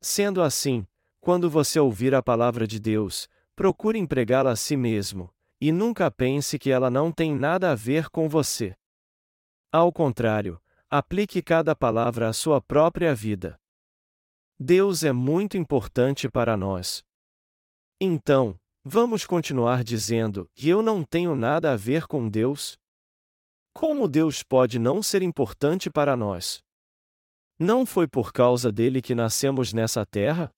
Sendo 0.00 0.40
assim, 0.40 0.86
quando 1.20 1.50
você 1.50 1.78
ouvir 1.78 2.14
a 2.14 2.22
palavra 2.22 2.66
de 2.66 2.80
Deus, 2.80 3.28
procure 3.54 3.98
empregá-la 3.98 4.52
a 4.52 4.56
si 4.56 4.78
mesmo, 4.78 5.30
e 5.60 5.70
nunca 5.70 6.10
pense 6.10 6.58
que 6.58 6.70
ela 6.70 6.88
não 6.88 7.12
tem 7.12 7.36
nada 7.36 7.70
a 7.70 7.74
ver 7.74 8.08
com 8.08 8.30
você. 8.30 8.74
Ao 9.70 9.92
contrário, 9.92 10.58
aplique 10.88 11.42
cada 11.42 11.76
palavra 11.76 12.30
à 12.30 12.32
sua 12.32 12.62
própria 12.62 13.14
vida. 13.14 13.60
Deus 14.58 15.04
é 15.04 15.12
muito 15.12 15.58
importante 15.58 16.30
para 16.30 16.56
nós. 16.56 17.04
Então, 18.00 18.58
vamos 18.88 19.26
continuar 19.26 19.82
dizendo 19.82 20.48
que 20.54 20.68
eu 20.68 20.80
não 20.80 21.02
tenho 21.02 21.34
nada 21.34 21.72
a 21.72 21.76
ver 21.76 22.06
com 22.06 22.28
Deus? 22.28 22.78
Como 23.74 24.06
Deus 24.06 24.44
pode 24.44 24.78
não 24.78 25.02
ser 25.02 25.22
importante 25.22 25.90
para 25.90 26.16
nós? 26.16 26.62
Não 27.58 27.84
foi 27.84 28.06
por 28.06 28.32
causa 28.32 28.70
dele 28.70 29.02
que 29.02 29.12
nascemos 29.12 29.72
nessa 29.72 30.06
terra? 30.06 30.52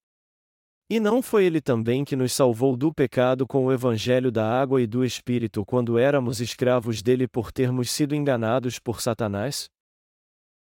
E 0.90 1.00
não 1.00 1.22
foi 1.22 1.46
ele 1.46 1.62
também 1.62 2.04
que 2.04 2.14
nos 2.14 2.34
salvou 2.34 2.76
do 2.76 2.92
pecado 2.92 3.46
com 3.46 3.64
o 3.64 3.72
evangelho 3.72 4.30
da 4.30 4.46
água 4.60 4.82
e 4.82 4.86
do 4.86 5.02
Espírito 5.02 5.64
quando 5.64 5.98
éramos 5.98 6.38
escravos 6.38 7.00
dele 7.00 7.26
por 7.26 7.50
termos 7.50 7.90
sido 7.90 8.14
enganados 8.14 8.78
por 8.78 9.00
Satanás? 9.00 9.70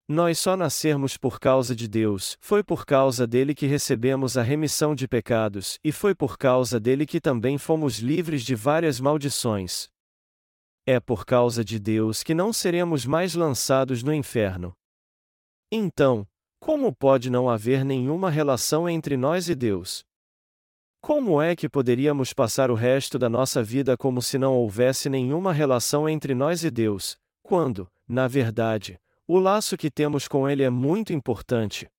Nós 0.08 0.38
só 0.38 0.56
nascermos 0.56 1.18
por 1.18 1.40
causa 1.40 1.76
de 1.76 1.88
Deus, 1.88 2.38
foi 2.40 2.64
por 2.64 2.86
causa 2.86 3.26
dele 3.26 3.56
que 3.56 3.66
recebemos 3.66 4.38
a 4.38 4.44
remissão 4.44 4.94
de 4.94 5.08
pecados, 5.08 5.80
e 5.84 5.92
foi 5.92 6.14
por 6.14 6.38
causa 6.38 6.80
dele 6.80 7.08
que 7.08 7.20
também 7.20 7.58
fomos 7.58 7.98
livres 7.98 8.44
de 8.44 8.54
várias 8.54 9.00
maldições. 9.00 9.90
É 10.86 11.00
por 11.00 11.26
causa 11.26 11.66
de 11.66 11.80
Deus 11.80 12.22
que 12.22 12.36
não 12.36 12.54
seremos 12.54 13.04
mais 13.04 13.34
lançados 13.34 14.04
no 14.04 14.14
inferno. 14.14 14.76
Então, 15.72 16.28
como 16.60 16.94
pode 16.94 17.32
não 17.32 17.50
haver 17.50 17.84
nenhuma 17.84 18.30
relação 18.30 18.88
entre 18.88 19.18
nós 19.18 19.50
e 19.50 19.56
Deus? 19.56 20.06
Como 21.02 21.42
é 21.42 21.56
que 21.56 21.68
poderíamos 21.68 22.32
passar 22.32 22.70
o 22.70 22.76
resto 22.76 23.18
da 23.18 23.28
nossa 23.28 23.64
vida 23.64 23.98
como 23.98 24.22
se 24.22 24.38
não 24.38 24.54
houvesse 24.54 25.10
nenhuma 25.10 25.52
relação 25.52 26.08
entre 26.08 26.36
nós 26.36 26.64
e 26.64 26.70
Deus, 26.70 27.18
quando, 27.42 27.90
na 28.08 28.28
verdade, 28.28 29.00
o 29.28 29.40
laço 29.40 29.76
que 29.76 29.90
temos 29.90 30.28
com 30.28 30.48
Ele 30.48 30.62
é 30.62 30.70
muito 30.70 31.12
importante? 31.12 31.90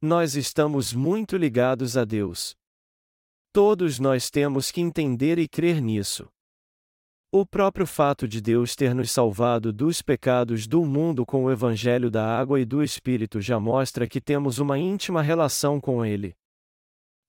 Nós 0.00 0.34
estamos 0.34 0.94
muito 0.94 1.36
ligados 1.36 1.98
a 1.98 2.04
Deus. 2.04 2.56
Todos 3.52 3.98
nós 3.98 4.30
temos 4.30 4.70
que 4.70 4.80
entender 4.80 5.38
e 5.38 5.46
crer 5.46 5.82
nisso. 5.82 6.28
O 7.30 7.44
próprio 7.44 7.86
fato 7.86 8.26
de 8.26 8.40
Deus 8.40 8.74
ter 8.74 8.94
nos 8.94 9.10
salvado 9.10 9.70
dos 9.70 10.00
pecados 10.00 10.66
do 10.66 10.84
mundo 10.84 11.26
com 11.26 11.44
o 11.44 11.50
Evangelho 11.50 12.10
da 12.10 12.26
água 12.26 12.58
e 12.58 12.64
do 12.64 12.82
Espírito 12.82 13.40
já 13.40 13.60
mostra 13.60 14.06
que 14.08 14.20
temos 14.20 14.58
uma 14.58 14.78
íntima 14.78 15.20
relação 15.20 15.78
com 15.78 16.04
Ele. 16.04 16.34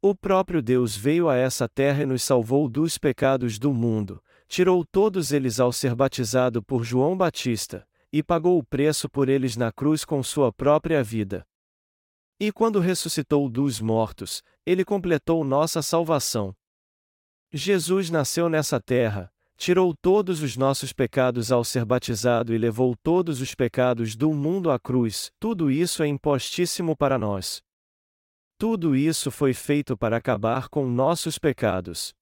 O 0.01 0.16
próprio 0.16 0.62
Deus 0.62 0.95
veio 0.95 1.28
a 1.28 1.36
essa 1.36 1.68
terra 1.68 2.03
e 2.03 2.05
nos 2.05 2.24
salvou 2.24 2.70
dos 2.70 2.97
pecados 2.97 3.59
do 3.59 3.74
mundo, 3.74 4.24
tirou 4.47 4.86
todos 4.86 5.34
eles 5.34 5.59
ao 5.59 5.72
ser 5.72 5.93
batizado 5.93 6.64
por 6.64 6.84
João 6.84 7.16
Batista, 7.16 7.86
e 8.12 8.22
pagou 8.22 8.57
o 8.57 8.64
preço 8.64 9.09
por 9.09 9.30
eles 9.30 9.55
na 9.55 9.72
cruz 9.72 10.03
com 10.03 10.22
sua 10.22 10.51
própria 10.51 11.03
vida. 11.03 11.45
E 12.39 12.51
quando 12.51 12.80
ressuscitou 12.80 13.47
dos 13.47 13.80
mortos, 13.80 14.41
ele 14.66 14.84
completou 14.84 15.43
nossa 15.43 15.82
salvação. 15.82 16.55
Jesus 17.53 18.09
nasceu 18.09 18.49
nessa 18.49 18.80
terra, 18.80 19.32
tirou 19.57 19.93
todos 20.01 20.41
os 20.41 20.57
nossos 20.57 20.91
pecados 20.91 21.51
ao 21.51 21.64
ser 21.64 21.86
batizado 21.86 22.53
e 22.53 22.57
levou 22.57 22.95
todos 23.03 23.41
os 23.41 23.53
pecados 23.53 24.16
do 24.16 24.34
mundo 24.34 24.72
à 24.72 24.80
cruz, 24.80 25.32
tudo 25.39 25.70
isso 25.70 26.01
é 26.01 26.07
impostíssimo 26.07 26.95
para 26.95 27.20
nós. 27.20 27.62
Tudo 28.57 28.95
isso 28.95 29.30
foi 29.30 29.53
feito 29.53 29.97
para 29.97 30.18
acabar 30.18 30.70
com 30.70 30.88
nossos 30.88 31.38
pecados. 31.38 32.14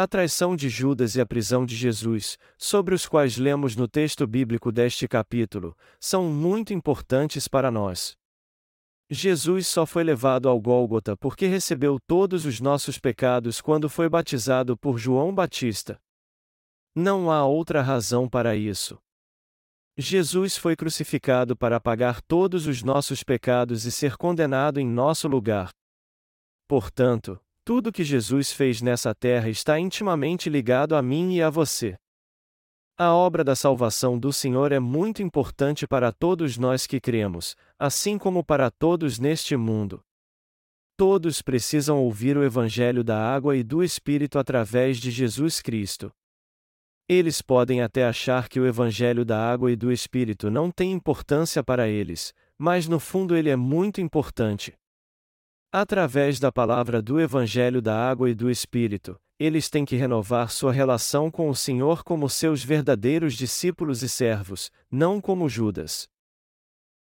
A 0.00 0.08
traição 0.08 0.56
de 0.56 0.70
Judas 0.70 1.14
e 1.14 1.20
a 1.20 1.26
prisão 1.26 1.66
de 1.66 1.76
Jesus, 1.76 2.38
sobre 2.56 2.94
os 2.94 3.04
quais 3.04 3.36
lemos 3.36 3.76
no 3.76 3.86
texto 3.86 4.26
bíblico 4.26 4.72
deste 4.72 5.06
capítulo, 5.06 5.76
são 6.00 6.24
muito 6.24 6.72
importantes 6.72 7.46
para 7.46 7.70
nós. 7.70 8.16
Jesus 9.10 9.66
só 9.66 9.84
foi 9.84 10.02
levado 10.02 10.48
ao 10.48 10.58
Gólgota 10.58 11.18
porque 11.18 11.46
recebeu 11.46 11.98
todos 12.06 12.46
os 12.46 12.62
nossos 12.62 12.98
pecados 12.98 13.60
quando 13.60 13.90
foi 13.90 14.08
batizado 14.08 14.74
por 14.74 14.96
João 14.96 15.34
Batista. 15.34 16.00
Não 16.94 17.30
há 17.30 17.44
outra 17.44 17.82
razão 17.82 18.26
para 18.26 18.56
isso. 18.56 18.98
Jesus 19.98 20.56
foi 20.56 20.74
crucificado 20.74 21.54
para 21.54 21.78
pagar 21.78 22.22
todos 22.22 22.66
os 22.66 22.82
nossos 22.82 23.22
pecados 23.22 23.84
e 23.84 23.92
ser 23.92 24.16
condenado 24.16 24.80
em 24.80 24.86
nosso 24.86 25.28
lugar. 25.28 25.68
Portanto, 26.66 27.38
tudo 27.70 27.92
que 27.92 28.02
Jesus 28.02 28.50
fez 28.50 28.82
nessa 28.82 29.14
terra 29.14 29.48
está 29.48 29.78
intimamente 29.78 30.50
ligado 30.50 30.96
a 30.96 31.00
mim 31.00 31.34
e 31.36 31.40
a 31.40 31.48
você. 31.48 31.96
A 32.98 33.14
obra 33.14 33.44
da 33.44 33.54
salvação 33.54 34.18
do 34.18 34.32
Senhor 34.32 34.72
é 34.72 34.80
muito 34.80 35.22
importante 35.22 35.86
para 35.86 36.10
todos 36.10 36.58
nós 36.58 36.84
que 36.84 37.00
cremos, 37.00 37.54
assim 37.78 38.18
como 38.18 38.42
para 38.42 38.72
todos 38.72 39.20
neste 39.20 39.56
mundo. 39.56 40.02
Todos 40.96 41.42
precisam 41.42 42.02
ouvir 42.02 42.36
o 42.36 42.42
Evangelho 42.42 43.04
da 43.04 43.16
água 43.16 43.56
e 43.56 43.62
do 43.62 43.84
Espírito 43.84 44.36
através 44.36 44.98
de 44.98 45.12
Jesus 45.12 45.62
Cristo. 45.62 46.10
Eles 47.08 47.40
podem 47.40 47.82
até 47.82 48.04
achar 48.04 48.48
que 48.48 48.58
o 48.58 48.66
Evangelho 48.66 49.24
da 49.24 49.38
água 49.48 49.70
e 49.70 49.76
do 49.76 49.92
Espírito 49.92 50.50
não 50.50 50.72
tem 50.72 50.90
importância 50.90 51.62
para 51.62 51.86
eles, 51.86 52.34
mas 52.58 52.88
no 52.88 52.98
fundo 52.98 53.36
ele 53.36 53.48
é 53.48 53.54
muito 53.54 54.00
importante. 54.00 54.76
Através 55.72 56.40
da 56.40 56.50
palavra 56.50 57.00
do 57.00 57.20
Evangelho 57.20 57.80
da 57.80 57.96
água 57.96 58.28
e 58.28 58.34
do 58.34 58.50
Espírito, 58.50 59.16
eles 59.38 59.70
têm 59.70 59.84
que 59.84 59.94
renovar 59.94 60.50
sua 60.50 60.72
relação 60.72 61.30
com 61.30 61.48
o 61.48 61.54
Senhor 61.54 62.02
como 62.02 62.28
seus 62.28 62.64
verdadeiros 62.64 63.34
discípulos 63.34 64.02
e 64.02 64.08
servos, 64.08 64.72
não 64.90 65.20
como 65.20 65.48
Judas. 65.48 66.08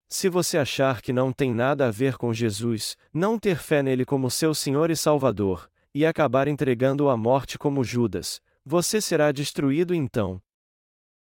Se 0.07 0.29
você 0.29 0.59
achar 0.59 1.01
que 1.01 1.15
não 1.15 1.33
tem 1.33 1.55
nada 1.55 1.87
a 1.87 1.91
ver 1.91 2.19
com 2.19 2.33
Jesus, 2.33 2.95
não 3.11 3.39
ter 3.39 3.57
fé 3.57 3.83
nele 3.83 4.05
como 4.05 4.31
seu 4.31 4.55
Senhor 4.55 4.91
e 4.91 4.97
Salvador, 4.97 5.71
e 5.95 6.05
acabar 6.05 6.47
entregando-o 6.47 7.09
à 7.09 7.17
morte 7.17 7.59
como 7.59 7.83
Judas, 7.83 8.39
você 8.67 9.01
será 9.01 9.33
destruído 9.33 9.95
então. 9.95 10.43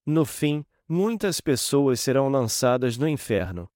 No 0.06 0.24
fim, 0.24 0.66
muitas 0.88 1.42
pessoas 1.42 2.00
serão 2.00 2.30
lançadas 2.30 2.98
no 2.98 3.10
inferno. 3.10 3.70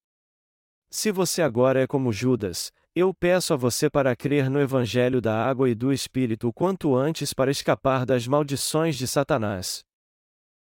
Se 0.89 1.11
você 1.11 1.41
agora 1.41 1.81
é 1.81 1.85
como 1.85 2.11
Judas, 2.11 2.71
eu 2.95 3.13
peço 3.13 3.53
a 3.53 3.57
você 3.57 3.89
para 3.89 4.15
crer 4.15 4.49
no 4.49 4.59
Evangelho 4.59 5.21
da 5.21 5.43
água 5.43 5.69
e 5.69 5.75
do 5.75 5.93
Espírito 5.93 6.47
o 6.47 6.53
quanto 6.53 6.95
antes 6.95 7.33
para 7.33 7.51
escapar 7.51 8.05
das 8.05 8.27
maldições 8.27 8.95
de 8.95 9.07
Satanás. 9.07 9.83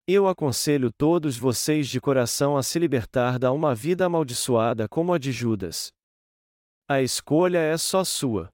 Eu 0.06 0.26
aconselho 0.26 0.90
todos 0.90 1.36
vocês 1.36 1.86
de 1.88 2.00
coração 2.00 2.56
a 2.56 2.62
se 2.62 2.78
libertar 2.78 3.38
da 3.38 3.52
uma 3.52 3.74
vida 3.74 4.06
amaldiçoada 4.06 4.88
como 4.88 5.12
a 5.12 5.18
de 5.18 5.30
Judas. 5.30 5.92
A 6.88 7.02
escolha 7.02 7.58
é 7.58 7.76
só 7.76 8.02
sua. 8.02 8.48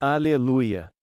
Aleluia! 0.00 0.95